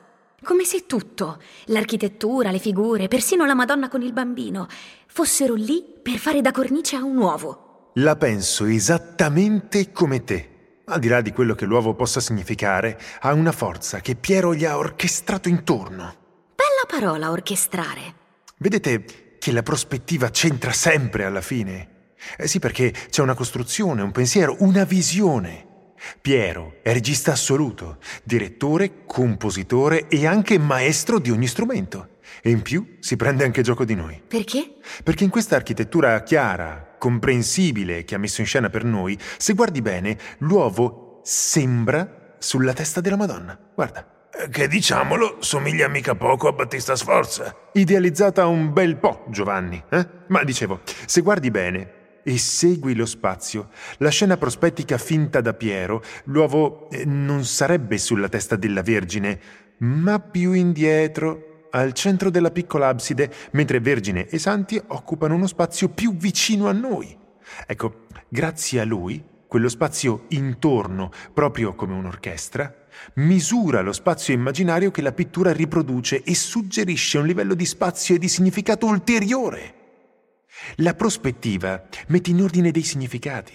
Come 0.42 0.64
se 0.64 0.86
tutto, 0.86 1.40
l'architettura, 1.66 2.50
le 2.50 2.58
figure, 2.58 3.08
persino 3.08 3.46
la 3.46 3.54
Madonna 3.54 3.88
con 3.88 4.02
il 4.02 4.12
bambino, 4.12 4.66
fossero 5.06 5.54
lì 5.54 5.84
per 6.02 6.16
fare 6.16 6.40
da 6.40 6.50
cornice 6.50 6.96
a 6.96 7.04
un 7.04 7.16
uovo. 7.16 7.90
La 7.94 8.16
penso 8.16 8.64
esattamente 8.64 9.92
come 9.92 10.24
te. 10.24 10.80
Al 10.86 10.98
di 10.98 11.08
là 11.08 11.20
di 11.20 11.32
quello 11.32 11.54
che 11.54 11.64
l'uovo 11.64 11.94
possa 11.94 12.20
significare, 12.20 12.98
ha 13.20 13.32
una 13.32 13.52
forza 13.52 14.00
che 14.00 14.16
Piero 14.16 14.54
gli 14.54 14.64
ha 14.64 14.76
orchestrato 14.76 15.48
intorno. 15.48 16.21
Parola 16.92 17.30
orchestrare. 17.30 18.14
Vedete 18.58 19.38
che 19.38 19.50
la 19.50 19.62
prospettiva 19.62 20.28
c'entra 20.28 20.72
sempre 20.72 21.24
alla 21.24 21.40
fine? 21.40 22.10
Eh 22.36 22.46
sì, 22.46 22.58
perché 22.58 22.92
c'è 23.08 23.22
una 23.22 23.32
costruzione, 23.32 24.02
un 24.02 24.12
pensiero, 24.12 24.56
una 24.58 24.84
visione. 24.84 25.94
Piero 26.20 26.80
è 26.82 26.92
regista 26.92 27.32
assoluto, 27.32 27.96
direttore, 28.24 29.06
compositore 29.06 30.06
e 30.08 30.26
anche 30.26 30.58
maestro 30.58 31.18
di 31.18 31.30
ogni 31.30 31.46
strumento. 31.46 32.18
E 32.42 32.50
in 32.50 32.60
più 32.60 32.98
si 33.00 33.16
prende 33.16 33.44
anche 33.44 33.62
gioco 33.62 33.86
di 33.86 33.94
noi. 33.94 34.22
Perché? 34.28 34.74
Perché 35.02 35.24
in 35.24 35.30
questa 35.30 35.56
architettura 35.56 36.22
chiara, 36.22 36.96
comprensibile 36.98 38.04
che 38.04 38.16
ha 38.16 38.18
messo 38.18 38.42
in 38.42 38.46
scena 38.46 38.68
per 38.68 38.84
noi, 38.84 39.18
se 39.38 39.54
guardi 39.54 39.80
bene, 39.80 40.18
l'uovo 40.40 41.22
sembra 41.24 42.36
sulla 42.38 42.74
testa 42.74 43.00
della 43.00 43.16
Madonna. 43.16 43.58
Guarda. 43.74 44.20
Che 44.50 44.66
diciamolo, 44.66 45.36
somiglia 45.40 45.88
mica 45.88 46.14
poco 46.14 46.48
a 46.48 46.52
Battista 46.52 46.96
Sforza. 46.96 47.54
Idealizzata 47.74 48.46
un 48.46 48.72
bel 48.72 48.96
po', 48.96 49.26
Giovanni. 49.28 49.80
Eh? 49.90 50.08
Ma 50.28 50.42
dicevo, 50.42 50.80
se 51.04 51.20
guardi 51.20 51.50
bene 51.50 52.20
e 52.24 52.38
segui 52.38 52.94
lo 52.94 53.04
spazio, 53.04 53.68
la 53.98 54.08
scena 54.08 54.38
prospettica 54.38 54.96
finta 54.96 55.42
da 55.42 55.52
Piero, 55.52 56.02
l'uovo 56.24 56.88
eh, 56.90 57.04
non 57.04 57.44
sarebbe 57.44 57.98
sulla 57.98 58.30
testa 58.30 58.56
della 58.56 58.80
Vergine, 58.80 59.38
ma 59.78 60.18
più 60.18 60.52
indietro, 60.52 61.66
al 61.70 61.92
centro 61.92 62.30
della 62.30 62.50
piccola 62.50 62.88
abside, 62.88 63.30
mentre 63.52 63.80
Vergine 63.80 64.26
e 64.26 64.38
Santi 64.38 64.80
occupano 64.88 65.34
uno 65.34 65.46
spazio 65.46 65.90
più 65.90 66.16
vicino 66.16 66.68
a 66.68 66.72
noi. 66.72 67.16
Ecco, 67.66 68.06
grazie 68.28 68.80
a 68.80 68.84
lui, 68.84 69.22
quello 69.52 69.68
spazio 69.68 70.24
intorno, 70.28 71.10
proprio 71.34 71.74
come 71.74 71.92
un'orchestra, 71.92 72.86
misura 73.16 73.82
lo 73.82 73.92
spazio 73.92 74.32
immaginario 74.32 74.90
che 74.90 75.02
la 75.02 75.12
pittura 75.12 75.52
riproduce 75.52 76.22
e 76.22 76.34
suggerisce 76.34 77.18
un 77.18 77.26
livello 77.26 77.52
di 77.52 77.66
spazio 77.66 78.14
e 78.14 78.18
di 78.18 78.28
significato 78.28 78.86
ulteriore. 78.86 79.74
La 80.76 80.94
prospettiva 80.94 81.86
mette 82.06 82.30
in 82.30 82.40
ordine 82.40 82.70
dei 82.70 82.82
significati. 82.82 83.52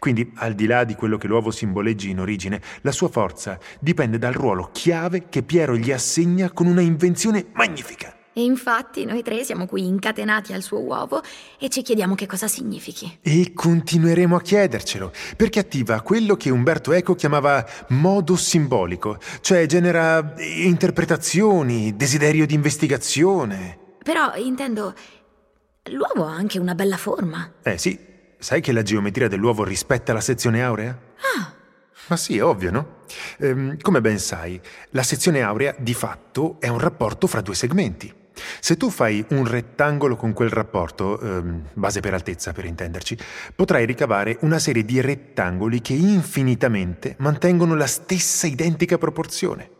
Quindi, 0.00 0.32
al 0.34 0.54
di 0.54 0.66
là 0.66 0.82
di 0.82 0.96
quello 0.96 1.16
che 1.16 1.28
l'uovo 1.28 1.52
simboleggi 1.52 2.10
in 2.10 2.18
origine, 2.18 2.60
la 2.80 2.90
sua 2.90 3.08
forza 3.08 3.56
dipende 3.78 4.18
dal 4.18 4.32
ruolo 4.32 4.70
chiave 4.72 5.28
che 5.28 5.44
Piero 5.44 5.76
gli 5.76 5.92
assegna 5.92 6.50
con 6.50 6.66
una 6.66 6.80
invenzione 6.80 7.46
magnifica. 7.52 8.19
E 8.32 8.44
infatti 8.44 9.04
noi 9.04 9.22
tre 9.22 9.42
siamo 9.42 9.66
qui 9.66 9.84
incatenati 9.86 10.52
al 10.52 10.62
suo 10.62 10.78
uovo 10.78 11.20
e 11.58 11.68
ci 11.68 11.82
chiediamo 11.82 12.14
che 12.14 12.26
cosa 12.26 12.46
significhi. 12.46 13.18
E 13.22 13.52
continueremo 13.52 14.36
a 14.36 14.40
chiedercelo, 14.40 15.12
perché 15.36 15.58
attiva 15.58 16.00
quello 16.02 16.36
che 16.36 16.48
Umberto 16.50 16.92
Eco 16.92 17.16
chiamava 17.16 17.66
modo 17.88 18.36
simbolico, 18.36 19.18
cioè 19.40 19.66
genera 19.66 20.34
interpretazioni, 20.38 21.96
desiderio 21.96 22.46
di 22.46 22.54
investigazione. 22.54 23.78
Però 24.02 24.34
intendo, 24.36 24.94
l'uovo 25.90 26.24
ha 26.26 26.32
anche 26.32 26.60
una 26.60 26.76
bella 26.76 26.96
forma. 26.96 27.54
Eh 27.62 27.78
sì, 27.78 27.98
sai 28.38 28.60
che 28.60 28.70
la 28.72 28.82
geometria 28.82 29.26
dell'uovo 29.26 29.64
rispetta 29.64 30.12
la 30.12 30.20
sezione 30.20 30.62
aurea? 30.62 30.96
Ah, 31.36 31.52
Ma 32.06 32.16
sì, 32.16 32.36
è 32.38 32.44
ovvio, 32.44 32.70
no? 32.70 32.98
Ehm, 33.38 33.76
come 33.80 34.00
ben 34.00 34.20
sai, 34.20 34.60
la 34.90 35.02
sezione 35.02 35.42
aurea 35.42 35.74
di 35.78 35.94
fatto 35.94 36.56
è 36.60 36.68
un 36.68 36.78
rapporto 36.78 37.26
fra 37.26 37.40
due 37.40 37.54
segmenti. 37.56 38.18
Se 38.60 38.76
tu 38.76 38.90
fai 38.90 39.24
un 39.30 39.46
rettangolo 39.46 40.16
con 40.16 40.32
quel 40.32 40.50
rapporto, 40.50 41.20
ehm, 41.20 41.68
base 41.74 42.00
per 42.00 42.14
altezza 42.14 42.52
per 42.52 42.64
intenderci, 42.64 43.16
potrai 43.54 43.86
ricavare 43.86 44.38
una 44.40 44.58
serie 44.58 44.84
di 44.84 45.00
rettangoli 45.00 45.80
che 45.80 45.94
infinitamente 45.94 47.14
mantengono 47.18 47.74
la 47.74 47.86
stessa 47.86 48.46
identica 48.46 48.98
proporzione. 48.98 49.78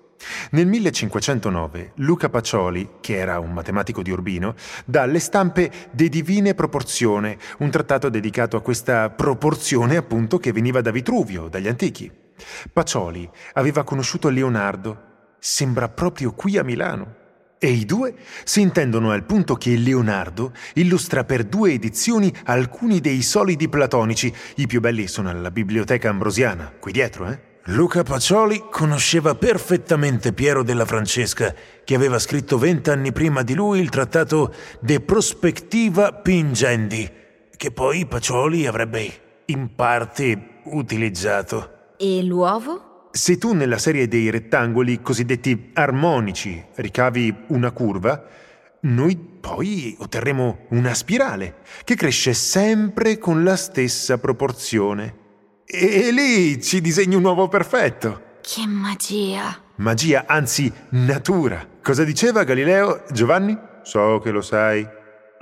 Nel 0.51 0.67
1509 0.67 1.93
Luca 1.97 2.29
Pacioli, 2.29 2.97
che 3.01 3.17
era 3.17 3.39
un 3.39 3.53
matematico 3.53 4.03
di 4.03 4.11
Urbino, 4.11 4.55
dà 4.85 5.03
alle 5.03 5.19
stampe 5.19 5.71
De 5.91 6.09
Divine 6.09 6.55
Proporzione, 6.55 7.39
un 7.59 7.71
trattato 7.71 8.09
dedicato 8.09 8.57
a 8.57 8.63
questa 8.63 9.11
proporzione 9.11 9.97
appunto 9.97 10.39
che 10.39 10.53
veniva 10.53 10.81
da 10.81 10.91
Vitruvio, 10.91 11.49
dagli 11.49 11.69
antichi. 11.69 12.11
Pacioli 12.73 13.29
aveva 13.55 13.85
conosciuto 13.85 14.29
Leonardo, 14.29 15.09
sembra 15.39 15.89
proprio 15.89 16.33
qui 16.33 16.59
a 16.59 16.65
Milano. 16.65 17.20
E 17.63 17.71
i 17.71 17.85
due 17.85 18.15
si 18.45 18.63
intendono 18.63 19.11
al 19.11 19.25
punto 19.25 19.55
che 19.55 19.77
Leonardo 19.77 20.55
illustra 20.75 21.25
per 21.25 21.45
due 21.45 21.73
edizioni 21.73 22.33
alcuni 22.45 23.01
dei 23.01 23.21
solidi 23.21 23.69
platonici. 23.69 24.33
I 24.57 24.67
più 24.67 24.81
belli 24.81 25.07
sono 25.07 25.29
alla 25.29 25.51
Biblioteca 25.51 26.09
Ambrosiana, 26.09 26.73
qui 26.81 26.91
dietro, 26.91 27.29
eh? 27.29 27.39
Luca 27.65 28.03
Pacioli 28.03 28.65
conosceva 28.71 29.35
perfettamente 29.35 30.33
Piero 30.33 30.63
della 30.63 30.87
Francesca, 30.87 31.55
che 31.85 31.95
aveva 31.95 32.19
scritto 32.19 32.57
vent'anni 32.57 33.13
prima 33.13 33.43
di 33.43 33.53
lui 33.53 33.81
il 33.81 33.91
trattato 33.91 34.55
De 34.81 35.01
Prospectiva 35.01 36.15
Pingendi, 36.15 37.11
che 37.55 37.71
poi 37.73 38.07
Pacioli 38.07 38.67
avrebbe 38.67 39.43
in 39.45 39.75
parte 39.75 40.61
utilizzato. 40.65 41.93
E 41.99 42.23
l'uovo? 42.23 42.90
Se 43.13 43.39
tu 43.39 43.55
nella 43.55 43.79
serie 43.79 44.07
dei 44.07 44.31
rettangoli 44.31 45.03
cosiddetti 45.03 45.71
armonici 45.75 46.65
ricavi 46.77 47.35
una 47.49 47.73
curva, 47.73 48.25
noi 48.83 49.17
poi 49.17 49.97
otterremo 49.99 50.67
una 50.69 50.95
spirale 50.95 51.57
che 51.83 51.97
cresce 51.97 52.35
sempre 52.35 53.19
con 53.19 53.43
la 53.43 53.57
stessa 53.57 54.19
proporzione. 54.19 55.17
E 55.65 56.13
lì 56.13 56.63
ci 56.63 56.81
disegni 56.81 57.17
un 57.17 57.25
uovo 57.25 57.49
perfetto. 57.49 58.39
Che 58.41 58.65
magia! 58.67 59.61
Magia, 59.77 60.25
anzi 60.27 60.73
natura. 60.91 61.67
Cosa 61.83 62.05
diceva 62.05 62.45
Galileo, 62.45 63.05
Giovanni? 63.11 63.59
So 63.83 64.21
che 64.23 64.31
lo 64.31 64.41
sai. 64.41 64.87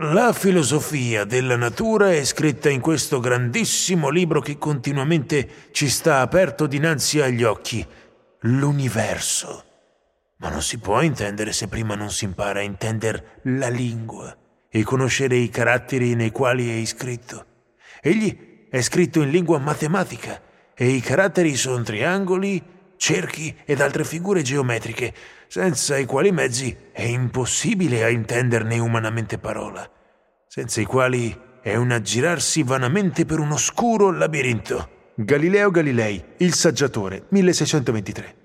La 0.00 0.32
filosofia 0.32 1.24
della 1.24 1.56
natura 1.56 2.12
è 2.12 2.24
scritta 2.24 2.70
in 2.70 2.80
questo 2.80 3.18
grandissimo 3.18 4.10
libro 4.10 4.40
che 4.40 4.56
continuamente 4.56 5.70
ci 5.72 5.88
sta 5.88 6.20
aperto 6.20 6.68
dinanzi 6.68 7.20
agli 7.20 7.42
occhi, 7.42 7.84
l'universo. 8.42 9.64
Ma 10.36 10.50
non 10.50 10.62
si 10.62 10.78
può 10.78 11.00
intendere 11.00 11.52
se 11.52 11.66
prima 11.66 11.96
non 11.96 12.12
si 12.12 12.26
impara 12.26 12.60
a 12.60 12.62
intendere 12.62 13.40
la 13.46 13.68
lingua 13.68 14.36
e 14.70 14.84
conoscere 14.84 15.34
i 15.34 15.48
caratteri 15.48 16.14
nei 16.14 16.30
quali 16.30 16.70
è 16.70 16.74
iscritto. 16.74 17.44
Egli 18.00 18.68
è 18.70 18.80
scritto 18.80 19.20
in 19.20 19.30
lingua 19.30 19.58
matematica 19.58 20.40
e 20.76 20.90
i 20.90 21.00
caratteri 21.00 21.56
sono 21.56 21.82
triangoli, 21.82 22.62
cerchi 22.98 23.56
ed 23.64 23.80
altre 23.80 24.04
figure 24.04 24.42
geometriche, 24.42 25.14
senza 25.46 25.96
i 25.96 26.04
quali 26.04 26.30
mezzi 26.30 26.76
è 26.92 27.04
impossibile 27.04 28.04
a 28.04 28.10
intenderne 28.10 28.78
umanamente 28.78 29.38
parola, 29.38 29.90
senza 30.46 30.82
i 30.82 30.84
quali 30.84 31.34
è 31.62 31.74
un 31.76 31.90
aggirarsi 31.90 32.62
vanamente 32.62 33.24
per 33.24 33.38
un 33.38 33.52
oscuro 33.52 34.10
labirinto. 34.10 34.96
Galileo 35.14 35.70
Galilei, 35.70 36.22
il 36.38 36.52
saggiatore, 36.52 37.24
1623. 37.30 38.36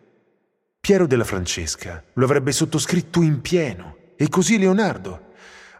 Piero 0.80 1.06
della 1.06 1.24
Francesca 1.24 2.04
lo 2.14 2.26
avrebbe 2.26 2.52
sottoscritto 2.52 3.22
in 3.22 3.42
pieno, 3.42 3.98
e 4.16 4.30
così 4.30 4.58
Leonardo, 4.58 5.32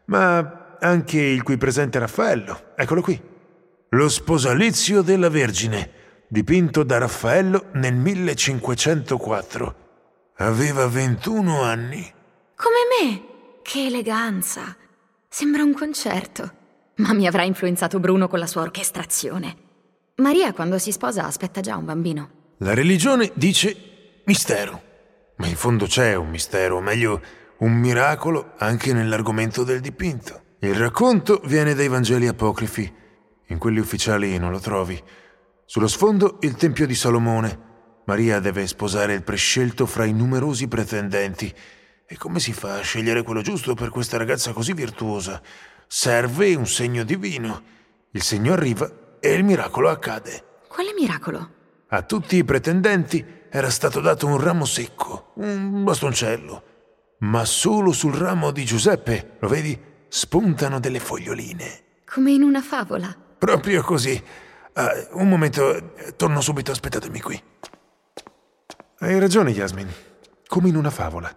ma 0.06 0.78
anche 0.80 1.20
il 1.20 1.44
qui 1.44 1.58
presente 1.58 2.00
Raffaello, 2.00 2.74
eccolo 2.76 3.02
qui. 3.02 3.22
Lo 3.90 4.10
sposalizio 4.10 5.02
della 5.02 5.30
Vergine, 5.30 5.90
dipinto 6.28 6.84
da 6.84 6.98
Raffaello 6.98 7.68
nel 7.74 7.94
1504. 7.94 9.76
Aveva 10.38 10.88
21 10.88 11.62
anni. 11.62 12.14
Come 12.56 13.12
me! 13.12 13.24
Che 13.62 13.86
eleganza! 13.86 14.76
Sembra 15.28 15.64
un 15.64 15.74
concerto. 15.74 16.52
Ma 16.96 17.14
mi 17.14 17.28
avrà 17.28 17.44
influenzato 17.44 18.00
Bruno 18.00 18.28
con 18.28 18.40
la 18.40 18.48
sua 18.48 18.62
orchestrazione. 18.62 19.56
Maria, 20.16 20.54
quando 20.54 20.78
si 20.78 20.92
sposa, 20.92 21.26
aspetta 21.26 21.62
già 21.62 21.76
un 21.76 21.86
bambino. 21.86 22.30
La 22.58 22.74
religione 22.74 23.32
dice 23.34 24.22
mistero. 24.26 24.82
Ma 25.38 25.48
in 25.48 25.56
fondo 25.56 25.86
c'è 25.86 26.16
un 26.16 26.30
mistero, 26.30 26.78
o 26.78 26.82
meglio, 26.82 27.22
un 27.58 27.74
miracolo 27.74 28.54
anche 28.58 28.94
nell'argomento 28.94 29.64
del 29.64 29.80
dipinto. 29.80 30.42
Il 30.60 30.76
racconto 30.76 31.42
viene 31.46 31.74
dai 31.74 31.88
Vangeli 31.88 32.28
apocrifi 32.28 33.02
in 33.48 33.58
quelli 33.60 33.80
ufficiali 33.80 34.38
non 34.38 34.52
lo 34.52 34.60
trovi. 34.60 35.02
Sullo 35.74 35.88
sfondo 35.88 36.38
il 36.42 36.54
Tempio 36.54 36.86
di 36.86 36.94
Salomone. 36.94 37.60
Maria 38.06 38.40
deve 38.40 38.68
sposare 38.68 39.16
il 39.16 39.24
prescelto 39.24 39.88
fra 39.88 40.06
i 40.06 40.14
numerosi 40.14 40.68
pretendenti. 40.68 41.52
E 42.06 42.16
come 42.16 42.40
si 42.40 42.54
fa 42.54 42.76
a 42.76 42.82
scegliere 42.82 43.24
quello 43.24 43.42
giusto 43.42 43.74
per 43.74 43.90
questa 43.90 44.18
ragazza 44.18 44.54
così 44.54 44.74
virtuosa? 44.74 45.42
Serve 45.88 46.54
un 46.54 46.68
segno 46.68 47.04
divino. 47.04 47.64
Il 48.12 48.22
segno 48.22 48.54
arriva 48.54 49.18
e 49.20 49.34
il 49.34 49.44
miracolo 49.44 49.90
accade. 49.90 50.60
Quale 50.68 50.94
miracolo? 50.94 51.50
A 51.88 52.04
tutti 52.04 52.36
i 52.36 52.44
pretendenti 52.44 53.26
era 53.50 53.72
stato 53.72 54.00
dato 54.00 54.28
un 54.28 54.40
ramo 54.40 54.66
secco, 54.66 55.32
un 55.38 55.84
bastoncello. 55.84 56.64
Ma 57.22 57.46
solo 57.46 57.94
sul 57.94 58.14
ramo 58.14 58.52
di 58.52 58.64
Giuseppe, 58.64 59.38
lo 59.40 59.48
vedi, 59.48 59.76
spuntano 60.08 60.80
delle 60.80 61.00
foglioline. 61.00 61.84
Come 62.06 62.30
in 62.30 62.44
una 62.44 62.62
favola. 62.62 63.12
Proprio 63.40 63.82
così. 63.82 64.24
Uh, 64.76 65.20
un 65.20 65.30
momento, 65.30 65.94
torno 66.16 66.42
subito, 66.42 66.72
aspettatemi 66.72 67.22
qui. 67.22 67.42
Hai 69.00 69.20
ragione, 69.20 69.52
Yasmin. 69.52 69.88
Come 70.48 70.70
in 70.70 70.76
una 70.76 70.90
favola. 70.90 71.32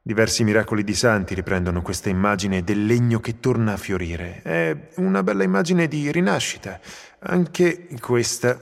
Diversi 0.00 0.44
miracoli 0.44 0.84
di 0.84 0.94
santi 0.94 1.34
riprendono 1.34 1.82
questa 1.82 2.08
immagine 2.08 2.62
del 2.62 2.86
legno 2.86 3.20
che 3.20 3.40
torna 3.40 3.72
a 3.72 3.76
fiorire. 3.76 4.40
È 4.42 4.88
una 4.96 5.22
bella 5.22 5.42
immagine 5.42 5.88
di 5.88 6.10
rinascita. 6.10 6.80
Anche 7.20 7.88
questa. 8.00 8.58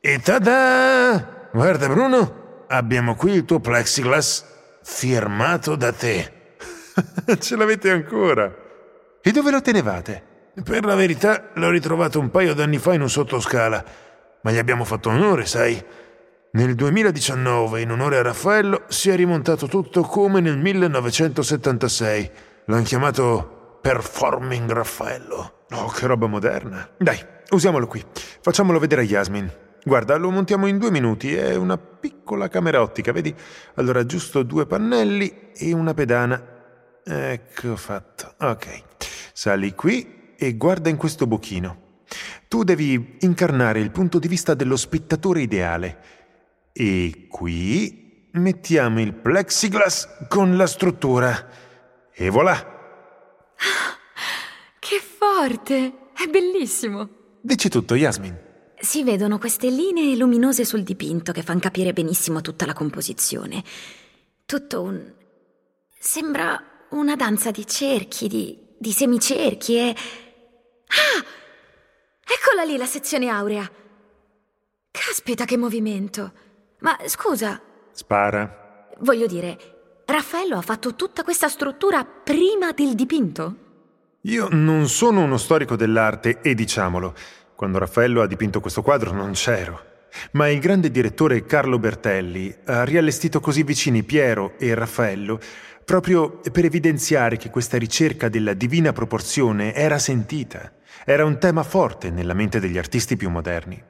E 0.00 0.20
tada! 0.20 1.48
Guarda, 1.52 1.88
Bruno, 1.88 2.64
abbiamo 2.68 3.16
qui 3.16 3.32
il 3.32 3.44
tuo 3.44 3.60
plexiglass 3.60 4.44
firmato 4.82 5.76
da 5.76 5.92
te. 5.92 6.32
Ce 7.38 7.56
l'avete 7.56 7.90
ancora? 7.90 8.54
E 9.20 9.30
dove 9.30 9.50
lo 9.50 9.60
tenevate? 9.60 10.30
Per 10.54 10.84
la 10.84 10.94
verità 10.94 11.48
l'ho 11.54 11.70
ritrovato 11.70 12.20
un 12.20 12.30
paio 12.30 12.52
d'anni 12.52 12.76
fa 12.76 12.92
in 12.92 13.00
un 13.00 13.08
sottoscala, 13.08 13.82
ma 14.42 14.50
gli 14.50 14.58
abbiamo 14.58 14.84
fatto 14.84 15.08
onore, 15.08 15.46
sai. 15.46 15.82
Nel 16.50 16.74
2019, 16.74 17.80
in 17.80 17.90
onore 17.90 18.18
a 18.18 18.22
Raffaello, 18.22 18.82
si 18.88 19.08
è 19.08 19.16
rimontato 19.16 19.66
tutto 19.66 20.02
come 20.02 20.40
nel 20.40 20.58
1976. 20.58 22.30
L'hanno 22.66 22.82
chiamato 22.82 23.78
Performing 23.80 24.70
Raffaello. 24.70 25.64
Oh, 25.70 25.88
che 25.88 26.06
roba 26.06 26.26
moderna. 26.26 26.86
Dai, 26.98 27.18
usiamolo 27.48 27.86
qui. 27.86 28.04
Facciamolo 28.42 28.78
vedere 28.78 29.00
a 29.00 29.04
Yasmin. 29.04 29.50
Guarda, 29.82 30.16
lo 30.16 30.30
montiamo 30.30 30.66
in 30.66 30.76
due 30.76 30.90
minuti. 30.90 31.34
È 31.34 31.54
una 31.54 31.78
piccola 31.78 32.48
camera 32.48 32.82
ottica, 32.82 33.10
vedi? 33.10 33.34
Allora, 33.76 34.04
giusto 34.04 34.42
due 34.42 34.66
pannelli 34.66 35.52
e 35.56 35.72
una 35.72 35.94
pedana. 35.94 36.40
Ecco 37.02 37.74
fatto. 37.76 38.34
Ok. 38.40 38.82
Sali 39.32 39.74
qui 39.74 40.20
e 40.42 40.56
guarda 40.56 40.88
in 40.88 40.96
questo 40.96 41.28
bocchino. 41.28 42.00
Tu 42.48 42.64
devi 42.64 43.18
incarnare 43.20 43.78
il 43.78 43.92
punto 43.92 44.18
di 44.18 44.26
vista 44.26 44.54
dello 44.54 44.74
spettatore 44.74 45.40
ideale. 45.40 45.98
E 46.72 47.28
qui 47.30 48.28
mettiamo 48.32 49.00
il 49.00 49.14
plexiglass 49.14 50.26
con 50.26 50.56
la 50.56 50.66
struttura. 50.66 51.48
E 52.12 52.28
voilà! 52.28 52.56
Che 54.80 55.00
forte! 55.00 56.08
È 56.12 56.26
bellissimo! 56.28 57.08
Dici 57.40 57.68
tutto, 57.68 57.94
Yasmin. 57.94 58.36
Si 58.80 59.04
vedono 59.04 59.38
queste 59.38 59.70
linee 59.70 60.16
luminose 60.16 60.64
sul 60.64 60.82
dipinto 60.82 61.30
che 61.30 61.44
fanno 61.44 61.60
capire 61.60 61.92
benissimo 61.92 62.40
tutta 62.40 62.66
la 62.66 62.72
composizione. 62.72 63.62
Tutto 64.44 64.82
un... 64.82 65.00
sembra 66.00 66.60
una 66.90 67.14
danza 67.14 67.52
di 67.52 67.64
cerchi, 67.64 68.26
di, 68.26 68.58
di 68.76 68.90
semicerchi 68.90 69.76
e... 69.76 69.94
Ah! 70.92 71.24
Eccola 72.24 72.64
lì 72.64 72.76
la 72.76 72.86
sezione 72.86 73.28
aurea. 73.28 73.68
Caspita 74.90 75.44
che 75.44 75.56
movimento. 75.56 76.32
Ma 76.80 76.98
scusa. 77.06 77.60
Spara. 77.92 78.88
Voglio 79.00 79.26
dire, 79.26 80.02
Raffaello 80.04 80.56
ha 80.56 80.62
fatto 80.62 80.94
tutta 80.94 81.24
questa 81.24 81.48
struttura 81.48 82.04
prima 82.04 82.72
del 82.72 82.94
dipinto? 82.94 83.56
Io 84.22 84.48
non 84.50 84.88
sono 84.88 85.22
uno 85.22 85.36
storico 85.36 85.76
dell'arte 85.76 86.40
e 86.42 86.54
diciamolo, 86.54 87.14
quando 87.56 87.78
Raffaello 87.78 88.22
ha 88.22 88.26
dipinto 88.26 88.60
questo 88.60 88.82
quadro 88.82 89.12
non 89.12 89.32
c'ero. 89.32 89.90
Ma 90.32 90.48
il 90.48 90.60
grande 90.60 90.90
direttore 90.90 91.46
Carlo 91.46 91.78
Bertelli 91.78 92.54
ha 92.66 92.84
riallestito 92.84 93.40
così 93.40 93.62
vicini 93.62 94.02
Piero 94.02 94.54
e 94.58 94.74
Raffaello 94.74 95.40
proprio 95.84 96.40
per 96.50 96.64
evidenziare 96.64 97.36
che 97.36 97.50
questa 97.50 97.78
ricerca 97.78 98.28
della 98.28 98.54
divina 98.54 98.92
proporzione 98.92 99.74
era 99.74 99.98
sentita 99.98 100.72
era 101.04 101.24
un 101.24 101.38
tema 101.38 101.62
forte 101.62 102.10
nella 102.10 102.34
mente 102.34 102.60
degli 102.60 102.78
artisti 102.78 103.16
più 103.16 103.28
moderni. 103.28 103.82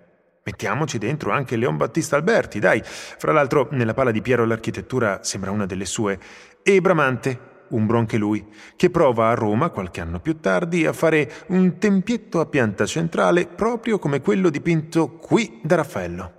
Mettiamoci 0.45 0.99
dentro 0.99 1.31
anche 1.31 1.57
Leon 1.57 1.77
Battista 1.77 2.17
Alberti, 2.17 2.59
dai. 2.59 2.83
Fra 2.83 3.33
l'altro, 3.33 3.69
nella 3.73 3.95
pala 3.95 4.11
di 4.11 4.23
Piero 4.23 4.45
l'architettura 4.45 5.23
sembra 5.23 5.51
una 5.51 5.67
delle 5.67 5.85
sue. 5.85 6.19
E 6.63 6.81
Bramante, 6.81 7.67
umbro 7.69 7.99
anche 7.99 8.17
lui, 8.17 8.45
che 8.75 8.91
prova 8.91 9.31
a 9.31 9.35
Roma, 9.35 9.71
qualche 9.71 10.01
anno 10.01 10.21
più 10.21 10.41
tardi, 10.41 10.85
a 10.87 10.93
fare 10.93 11.31
un 11.49 11.79
tempietto 11.79 12.41
a 12.41 12.47
pianta 12.47 12.87
centrale 12.87 13.47
proprio 13.47 13.99
come 13.99 14.21
quello 14.21 14.49
dipinto 14.49 15.11
qui 15.19 15.61
da 15.63 15.77
Raffaello. 15.77 16.33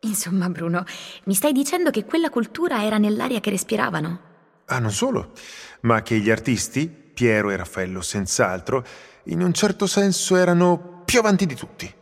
Insomma, 0.00 0.48
Bruno, 0.48 0.84
mi 1.24 1.34
stai 1.34 1.52
dicendo 1.52 1.90
che 1.90 2.04
quella 2.04 2.28
cultura 2.28 2.84
era 2.84 2.98
nell'aria 2.98 3.40
che 3.40 3.50
respiravano? 3.50 4.31
Ah, 4.72 4.78
non 4.78 4.90
solo, 4.90 5.32
ma 5.80 6.00
che 6.00 6.18
gli 6.18 6.30
artisti, 6.30 6.88
Piero 6.88 7.50
e 7.50 7.56
Raffaello 7.56 8.00
senz'altro, 8.00 8.82
in 9.24 9.42
un 9.42 9.52
certo 9.52 9.86
senso 9.86 10.34
erano 10.34 11.02
più 11.04 11.18
avanti 11.18 11.44
di 11.44 11.54
tutti. 11.54 11.92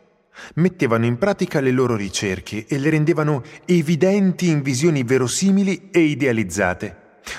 Mettevano 0.54 1.04
in 1.04 1.18
pratica 1.18 1.58
le 1.60 1.72
loro 1.72 1.96
ricerche 1.96 2.66
e 2.68 2.78
le 2.78 2.90
rendevano 2.90 3.42
evidenti 3.64 4.50
in 4.50 4.62
visioni 4.62 5.02
verosimili 5.02 5.88
e 5.90 5.98
idealizzate. 5.98 6.96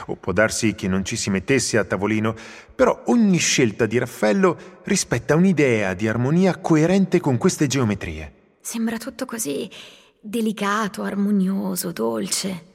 O 0.08 0.18
può 0.18 0.34
darsi 0.34 0.76
che 0.76 0.90
non 0.90 1.06
ci 1.06 1.16
si 1.16 1.30
mettesse 1.30 1.78
a 1.78 1.86
tavolino, 1.86 2.36
però 2.76 3.04
ogni 3.06 3.38
scelta 3.38 3.86
di 3.86 3.98
Raffaello 4.00 4.82
rispetta 4.84 5.36
un'idea 5.36 5.94
di 5.94 6.10
armonia 6.10 6.58
coerente 6.58 7.22
con 7.22 7.38
queste 7.38 7.68
geometrie. 7.68 8.34
Sembra 8.60 8.98
tutto 8.98 9.24
così 9.24 9.70
delicato, 10.20 11.04
armonioso, 11.04 11.94
dolce. 11.94 12.71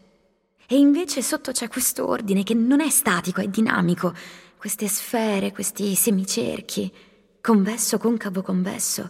E 0.68 0.76
invece 0.76 1.22
sotto 1.22 1.52
c'è 1.52 1.68
questo 1.68 2.08
ordine 2.08 2.42
che 2.42 2.54
non 2.54 2.80
è 2.80 2.90
statico, 2.90 3.40
è 3.40 3.46
dinamico. 3.46 4.12
Queste 4.56 4.88
sfere, 4.88 5.52
questi 5.52 5.94
semicerchi, 5.94 6.92
convesso, 7.40 7.98
concavo, 7.98 8.42
convesso. 8.42 9.08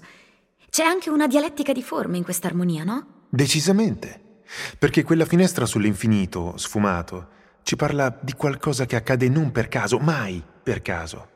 C'è 0.68 0.84
anche 0.84 1.08
una 1.08 1.26
dialettica 1.26 1.72
di 1.72 1.82
forme 1.82 2.18
in 2.18 2.24
questa 2.24 2.48
armonia, 2.48 2.84
no? 2.84 3.24
Decisamente. 3.30 4.42
Perché 4.78 5.02
quella 5.02 5.24
finestra 5.24 5.64
sull'infinito, 5.64 6.56
sfumato, 6.56 7.28
ci 7.62 7.76
parla 7.76 8.16
di 8.20 8.34
qualcosa 8.34 8.84
che 8.84 8.96
accade 8.96 9.28
non 9.28 9.50
per 9.50 9.68
caso, 9.68 9.98
mai 9.98 10.42
per 10.62 10.82
caso, 10.82 11.28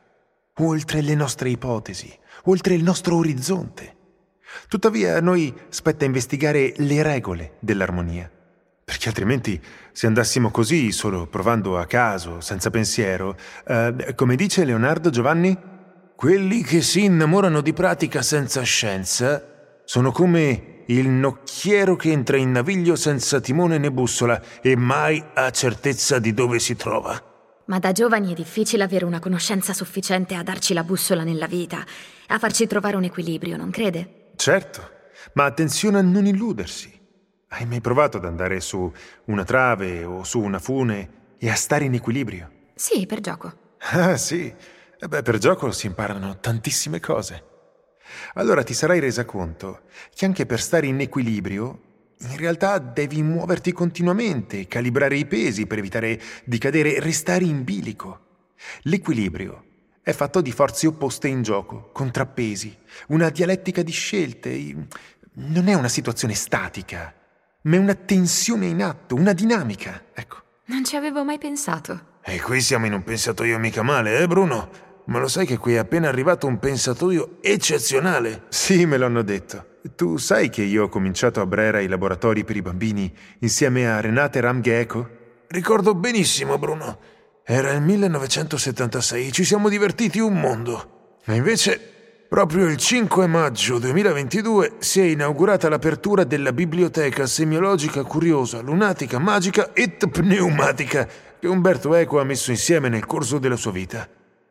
oltre 0.59 1.01
le 1.01 1.15
nostre 1.15 1.49
ipotesi, 1.49 2.15
oltre 2.45 2.75
il 2.75 2.83
nostro 2.83 3.17
orizzonte. 3.17 3.97
Tuttavia 4.69 5.17
a 5.17 5.21
noi 5.21 5.53
spetta 5.71 6.05
investigare 6.05 6.75
le 6.77 7.03
regole 7.03 7.57
dell'armonia, 7.61 8.31
perché 8.91 9.07
altrimenti 9.07 9.61
se 9.93 10.09
andassimo 10.09 10.51
così, 10.51 10.91
solo 10.91 11.29
provando 11.29 11.79
a 11.79 11.87
caso, 11.87 12.41
senza 12.41 12.71
pensiero, 12.71 13.37
eh, 13.65 14.15
come 14.17 14.35
dice 14.35 14.65
Leonardo 14.65 15.11
Giovanni, 15.11 15.57
quelli 16.17 16.65
che 16.65 16.83
si 16.83 17.05
innamorano 17.05 17.61
di 17.61 17.73
pratica 17.73 18.21
senza 18.21 18.63
scienza 18.63 19.79
sono 19.85 20.11
come 20.11 20.83
il 20.87 21.09
nocchiero 21.09 21.95
che 21.95 22.11
entra 22.11 22.37
in 22.37 22.51
naviglio 22.51 22.97
senza 22.97 23.39
timone 23.39 23.79
né 23.79 23.93
bussola 23.93 24.43
e 24.61 24.75
mai 24.75 25.25
ha 25.35 25.51
certezza 25.51 26.19
di 26.19 26.35
dove 26.35 26.59
si 26.59 26.75
trova. 26.75 27.63
Ma 27.67 27.79
da 27.79 27.93
giovani 27.93 28.33
è 28.33 28.35
difficile 28.35 28.83
avere 28.83 29.05
una 29.05 29.21
conoscenza 29.21 29.73
sufficiente 29.73 30.35
a 30.35 30.43
darci 30.43 30.75
la 30.75 30.83
bussola 30.83 31.23
nella 31.23 31.47
vita, 31.47 31.87
a 32.27 32.39
farci 32.41 32.67
trovare 32.67 32.97
un 32.97 33.05
equilibrio, 33.05 33.57
non 33.57 33.71
crede? 33.71 34.33
Certo, 34.35 34.83
ma 35.35 35.45
attenzione 35.45 35.99
a 35.99 36.03
non 36.03 36.27
illudersi. 36.27 36.99
Hai 37.53 37.67
mai 37.67 37.81
provato 37.81 38.17
ad 38.17 38.25
andare 38.25 38.61
su 38.61 38.91
una 39.27 39.45
trave 39.45 40.05
o 40.05 40.25
su 40.25 40.41
una 40.41 40.59
fune 40.59 41.35
e 41.39 41.51
a 41.51 41.55
stare 41.55 41.85
in 41.85 41.95
equilibrio? 41.95 42.51
Sì, 42.75 43.07
per 43.07 43.21
gioco. 43.21 43.53
Ah, 43.93 44.17
sì. 44.17 44.53
E 45.03 45.09
beh, 45.09 45.23
per 45.23 45.39
gioco 45.39 45.71
si 45.71 45.87
imparano 45.87 46.39
tantissime 46.41 47.01
cose 47.01 47.49
allora 48.35 48.63
ti 48.63 48.75
sarai 48.75 49.01
resa 49.01 49.25
conto 49.25 49.83
che 50.15 50.25
anche 50.25 50.47
per 50.47 50.61
stare 50.61 50.87
in 50.87 51.01
equilibrio, 51.01 51.81
in 52.21 52.37
realtà 52.37 52.79
devi 52.79 53.23
muoverti 53.23 53.73
continuamente, 53.73 54.67
calibrare 54.67 55.17
i 55.17 55.27
pesi 55.27 55.67
per 55.67 55.79
evitare 55.79 56.21
di 56.45 56.59
cadere, 56.59 57.01
restare 57.01 57.45
in 57.45 57.65
bilico. 57.65 58.27
L'equilibrio 58.83 59.65
è 60.03 60.13
fatto 60.13 60.41
di 60.41 60.53
forze 60.53 60.87
opposte 60.87 61.29
in 61.29 61.43
gioco, 61.43 61.91
contrappesi, 61.93 62.77
una 63.09 63.31
dialettica 63.31 63.83
di 63.83 63.93
scelte. 63.93 64.87
Non 65.33 65.69
è 65.69 65.75
una 65.75 65.89
situazione 65.89 66.35
statica, 66.35 67.15
ma 67.63 67.77
è 67.77 67.79
una 67.79 67.95
tensione 67.95 68.67
in 68.67 68.83
atto, 68.83 69.15
una 69.15 69.33
dinamica, 69.33 70.05
ecco. 70.15 70.37
Non 70.67 70.85
ci 70.85 70.97
avevo 70.97 71.25
mai 71.25 71.39
pensato. 71.39 72.19
E 72.23 72.41
qui 72.41 72.61
siamo 72.61 72.87
in 72.87 72.93
un 72.93 73.03
pensatoio 73.03 73.59
mica 73.59 73.83
male, 73.83 74.19
eh 74.19 74.27
Bruno? 74.27 74.69
Ma 75.07 75.19
lo 75.19 75.27
sai 75.27 75.47
che 75.47 75.59
qui 75.59 75.75
è 75.75 75.79
appena 75.79 76.09
arrivato 76.09 76.47
un 76.47 76.59
pensatoio 76.59 77.39
eccezionale? 77.41 78.45
Sì, 78.49 78.87
me 78.87 78.97
l'hanno 78.97 79.23
detto. 79.23 79.79
Tu 79.97 80.19
sai 80.19 80.51
che 80.51 80.63
io 80.63 80.85
ho 80.85 80.89
cominciato 80.89 81.41
a 81.41 81.47
Brera 81.47 81.81
i 81.81 81.89
laboratori 81.89 82.45
per 82.45 82.57
i 82.57 82.63
bambini 82.63 83.13
insieme 83.41 83.91
a 83.91 84.01
Renate 84.01 84.41
Ramgheco? 84.41 85.19
Ricordo 85.49 85.95
benissimo, 85.95 86.59
Bruno. 86.59 86.99
Era 87.45 87.73
il 87.73 87.81
1976, 87.81 89.33
ci 89.33 89.43
siamo 89.43 89.69
divertiti 89.69 90.21
un 90.21 90.35
mondo. 90.39 91.17
E 91.25 91.35
invece, 91.35 92.00
proprio 92.31 92.69
il 92.69 92.77
5 92.77 93.27
maggio 93.27 93.81
2022 93.81 94.75
si 94.79 95.01
è 95.01 95.03
inaugurata 95.03 95.69
l'apertura 95.69 96.23
della 96.23 96.53
biblioteca 96.53 97.27
semiologica 97.27 98.05
curiosa, 98.05 98.61
lunatica, 98.61 99.19
magica 99.19 99.73
e 99.73 99.89
pneumatica 99.89 101.09
che 101.41 101.49
Umberto 101.49 101.93
Eco 101.93 102.21
ha 102.21 102.25
messo 102.25 102.53
insieme 102.53 102.89
nel 102.89 103.05
corso 103.05 103.41
della 103.41 103.57
sua 103.57 103.73
vita. 103.73 104.09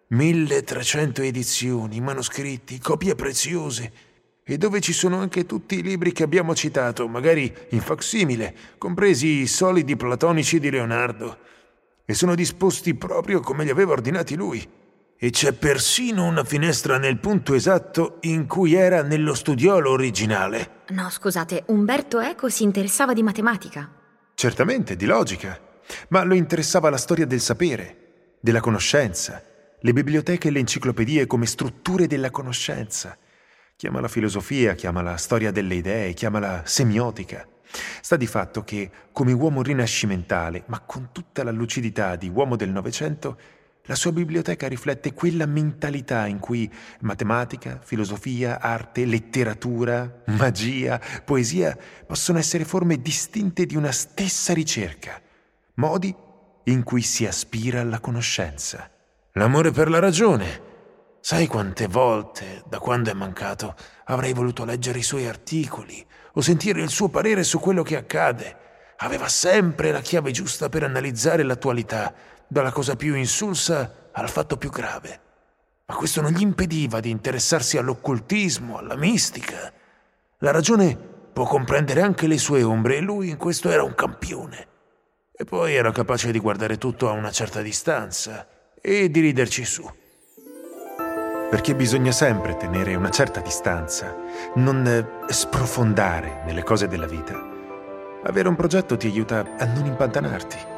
1300 0.08 1.22
edizioni, 1.22 2.02
manoscritti, 2.02 2.80
copie 2.80 3.16
preziose 3.16 3.92
e 4.44 4.58
dove 4.58 4.82
ci 4.82 4.92
sono 4.92 5.18
anche 5.18 5.46
tutti 5.46 5.80
i 5.80 5.82
libri 5.82 6.12
che 6.12 6.24
abbiamo 6.24 6.54
citato, 6.54 7.08
magari 7.08 7.50
in 7.70 7.80
facsimile, 7.80 8.54
compresi 8.78 9.40
i 9.40 9.48
solidi 9.48 9.96
platonici 9.96 10.60
di 10.60 10.70
Leonardo. 10.70 11.38
E 12.04 12.14
sono 12.14 12.36
disposti 12.36 12.94
proprio 12.96 13.40
come 13.40 13.64
li 13.64 13.70
aveva 13.70 13.94
ordinati 13.94 14.36
lui. 14.36 14.68
E 15.22 15.32
c'è 15.32 15.52
persino 15.52 16.26
una 16.26 16.46
finestra 16.46 16.98
nel 16.98 17.20
punto 17.20 17.54
esatto 17.54 18.20
in 18.22 18.48
cui 18.48 18.74
era 18.74 19.04
nello 19.04 19.34
studiolo 19.34 19.92
originale. 19.92 20.84
No, 20.90 21.10
scusate, 21.10 21.64
Umberto 21.68 22.20
Eco 22.20 22.48
si 22.48 22.64
interessava 22.64 23.12
di 23.12 23.22
matematica. 23.22 23.92
Certamente, 24.34 24.96
di 24.96 25.06
logica, 25.06 25.60
ma 26.08 26.24
lo 26.24 26.36
interessava 26.36 26.90
la 26.90 26.98
storia 26.98 27.26
del 27.26 27.42
sapere, 27.42 28.38
della 28.40 28.62
conoscenza 28.62 29.44
le 29.82 29.94
biblioteche 29.94 30.50
e 30.50 30.52
le 30.52 30.60
enciclopedie 30.60 31.26
come 31.26 31.46
strutture 31.46 32.06
della 32.06 32.32
conoscenza. 32.32 33.18
Chiamala 33.78 34.10
filosofia, 34.10 34.74
chiamala 34.74 35.16
storia 35.16 35.52
delle 35.52 35.76
idee, 35.76 36.12
chiamala 36.14 36.64
semiotica. 36.66 37.48
Sta 38.02 38.18
di 38.18 38.28
fatto 38.28 38.64
che, 38.64 38.92
come 39.14 39.32
uomo 39.32 39.62
rinascimentale, 39.62 40.64
ma 40.68 40.82
con 40.82 41.10
tutta 41.14 41.44
la 41.44 41.52
lucidità 41.52 42.18
di 42.18 42.28
uomo 42.28 42.58
del 42.58 42.72
Novecento, 42.72 43.40
la 43.84 43.96
sua 43.96 44.12
biblioteca 44.12 44.68
riflette 44.68 45.14
quella 45.14 45.48
mentalità 45.48 46.28
in 46.28 46.38
cui 46.40 46.72
matematica, 47.02 47.80
filosofia, 47.84 48.60
arte, 48.60 49.06
letteratura, 49.06 50.22
magia, 50.26 51.02
poesia 51.26 51.76
possono 52.06 52.38
essere 52.38 52.66
forme 52.66 53.02
distinte 53.02 53.66
di 53.66 53.76
una 53.76 53.92
stessa 53.92 54.54
ricerca, 54.54 55.20
modi 55.76 56.16
in 56.66 56.84
cui 56.84 57.02
si 57.02 57.26
aspira 57.26 57.82
alla 57.82 58.00
conoscenza. 58.00 58.90
L'amore 59.34 59.72
per 59.72 59.90
la 59.90 60.00
ragione. 60.00 60.68
Sai 61.22 61.48
quante 61.48 61.88
volte, 61.88 62.64
da 62.68 62.80
quando 62.80 63.10
è 63.10 63.14
mancato, 63.14 63.76
avrei 64.06 64.34
voluto 64.34 64.66
leggere 64.66 65.00
i 65.00 65.04
suoi 65.04 65.28
articoli 65.28 66.06
o 66.34 66.42
sentire 66.42 66.82
il 66.82 66.90
suo 66.90 67.10
parere 67.10 67.44
su 67.44 67.60
quello 67.60 67.84
che 67.84 67.98
accade. 67.98 68.58
Aveva 68.98 69.28
sempre 69.28 69.92
la 69.92 70.02
chiave 70.02 70.32
giusta 70.32 70.70
per 70.70 70.84
analizzare 70.84 71.44
l'attualità, 71.44 72.14
dalla 72.50 72.72
cosa 72.72 72.96
più 72.96 73.16
insulsa 73.16 74.10
al 74.12 74.30
fatto 74.30 74.58
più 74.58 74.70
grave. 74.70 75.22
Ma 75.86 75.96
questo 75.96 76.20
non 76.20 76.32
gli 76.32 76.42
impediva 76.42 77.00
di 77.00 77.10
interessarsi 77.10 77.78
all'occultismo, 77.78 78.78
alla 78.78 78.96
mistica. 78.96 79.72
La 80.40 80.52
ragione 80.52 80.98
può 81.32 81.46
comprendere 81.46 82.02
anche 82.02 82.28
le 82.28 82.38
sue 82.38 82.64
ombre 82.64 82.98
e 82.98 83.02
lui 83.02 83.30
in 83.30 83.38
questo 83.38 83.70
era 83.70 83.84
un 83.84 83.96
campione. 83.96 84.68
E 85.32 85.46
poi 85.46 85.76
era 85.76 85.92
capace 85.92 86.32
di 86.32 86.40
guardare 86.40 86.78
tutto 86.78 87.08
a 87.08 87.14
una 87.14 87.32
certa 87.32 87.62
distanza 87.62 88.48
e 88.82 89.10
di 89.10 89.20
riderci 89.20 89.64
su. 89.64 89.90
Perché 91.50 91.74
bisogna 91.76 92.12
sempre 92.12 92.58
tenere 92.58 92.94
una 92.96 93.10
certa 93.10 93.40
distanza, 93.42 94.16
non 94.56 94.86
eh, 94.86 95.32
sprofondare 95.32 96.44
nelle 96.46 96.64
cose 96.64 96.88
della 96.88 97.08
vita. 97.08 97.40
Avere 98.24 98.50
un 98.50 98.56
progetto 98.56 98.98
ti 98.98 99.08
aiuta 99.08 99.56
a 99.58 99.66
non 99.66 99.86
impantanarti. 99.86 100.78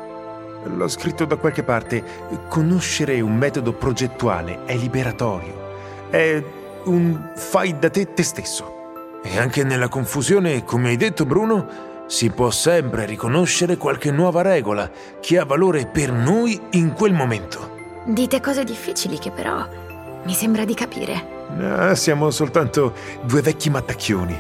L'ho 0.64 0.88
scritto 0.88 1.26
da 1.26 1.38
qualche 1.38 1.64
parte, 1.64 2.04
conoscere 2.48 3.20
un 3.20 3.36
metodo 3.36 3.74
progettuale 3.74 4.66
è 4.66 4.76
liberatorio, 4.76 6.10
è 6.10 6.44
un 6.84 7.32
fai 7.36 7.78
da 7.78 7.90
te 7.90 8.14
te 8.14 8.24
stesso. 8.24 8.80
E 9.24 9.38
anche 9.38 9.64
nella 9.64 9.88
confusione, 9.88 10.64
come 10.64 10.90
hai 10.90 10.98
detto 10.98 11.26
Bruno, 11.26 11.90
si 12.08 12.30
può 12.30 12.52
sempre 12.52 13.06
riconoscere 13.06 13.78
qualche 13.78 14.12
nuova 14.12 14.42
regola 14.42 14.90
che 15.20 15.38
ha 15.38 15.46
valore 15.46 15.86
per 15.86 16.12
noi 16.12 16.60
in 16.72 16.94
quel 16.94 17.14
momento. 17.14 17.78
Dite 18.06 18.42
cose 18.42 18.64
difficili 18.64 19.18
che 19.18 19.32
però 19.32 19.66
mi 20.24 20.34
sembra 20.34 20.66
di 20.66 20.74
capire. 20.74 21.40
Ah, 21.60 21.96
siamo 21.96 22.30
soltanto 22.30 22.94
due 23.24 23.42
vecchi 23.42 23.70
mattacchioni. 23.70 24.40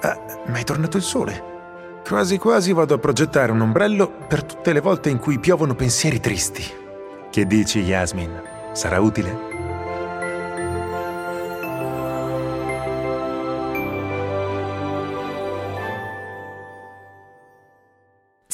Ah, 0.00 0.18
ma 0.46 0.58
è 0.58 0.64
tornato 0.64 0.96
il 0.96 1.02
sole. 1.02 1.59
Quasi 2.04 2.38
quasi 2.38 2.72
vado 2.72 2.94
a 2.94 2.98
progettare 2.98 3.52
un 3.52 3.60
ombrello 3.60 4.10
per 4.26 4.42
tutte 4.44 4.72
le 4.72 4.80
volte 4.80 5.10
in 5.10 5.18
cui 5.18 5.38
piovono 5.38 5.74
pensieri 5.74 6.18
tristi. 6.20 6.62
Che 7.30 7.46
dici, 7.46 7.80
Yasmin? 7.80 8.42
Sarà 8.72 9.00
utile? 9.00 9.48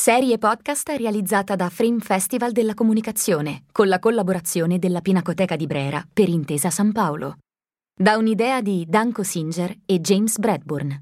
Serie 0.07 0.39
podcast 0.39 0.89
realizzata 0.91 1.57
da 1.57 1.69
Frame 1.69 1.99
Festival 1.99 2.53
della 2.53 2.75
Comunicazione, 2.75 3.65
con 3.73 3.89
la 3.89 3.99
collaborazione 3.99 4.79
della 4.79 5.01
Pinacoteca 5.01 5.57
di 5.57 5.67
Brera 5.67 6.07
per 6.13 6.29
Intesa 6.29 6.71
San 6.71 6.93
Paolo. 6.93 7.39
Da 7.93 8.17
un'idea 8.17 8.61
di 8.61 8.85
Danko 8.87 9.25
Singer 9.25 9.75
e 9.85 10.01
James 10.01 10.39
Bradburn. 10.39 11.01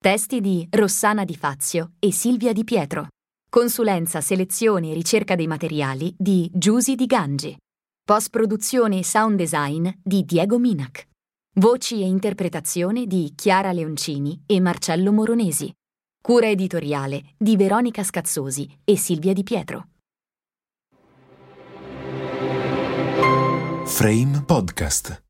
Testi 0.00 0.40
di 0.40 0.64
Rossana 0.70 1.24
Di 1.24 1.34
Fazio 1.34 1.94
e 1.98 2.12
Silvia 2.12 2.52
Di 2.52 2.62
Pietro. 2.62 3.08
Consulenza, 3.50 4.20
selezione 4.20 4.92
e 4.92 4.94
ricerca 4.94 5.34
dei 5.34 5.48
materiali 5.48 6.14
di 6.16 6.48
Giusy 6.54 6.94
Di 6.94 7.06
Gangi. 7.06 7.56
Post-produzione 8.04 8.98
e 8.98 9.04
sound 9.04 9.36
design 9.36 9.88
di 10.00 10.24
Diego 10.24 10.56
Minac. 10.60 11.08
Voci 11.56 12.00
e 12.00 12.06
interpretazione 12.06 13.06
di 13.06 13.32
Chiara 13.34 13.72
Leoncini 13.72 14.40
e 14.46 14.60
Marcello 14.60 15.10
Moronesi. 15.10 15.68
Cura 16.22 16.48
editoriale 16.48 17.34
di 17.36 17.56
Veronica 17.56 18.04
Scazzosi 18.04 18.78
e 18.84 18.96
Silvia 18.96 19.32
Di 19.32 19.42
Pietro. 19.42 19.88
Frame 23.84 24.44
Podcast 24.46 25.27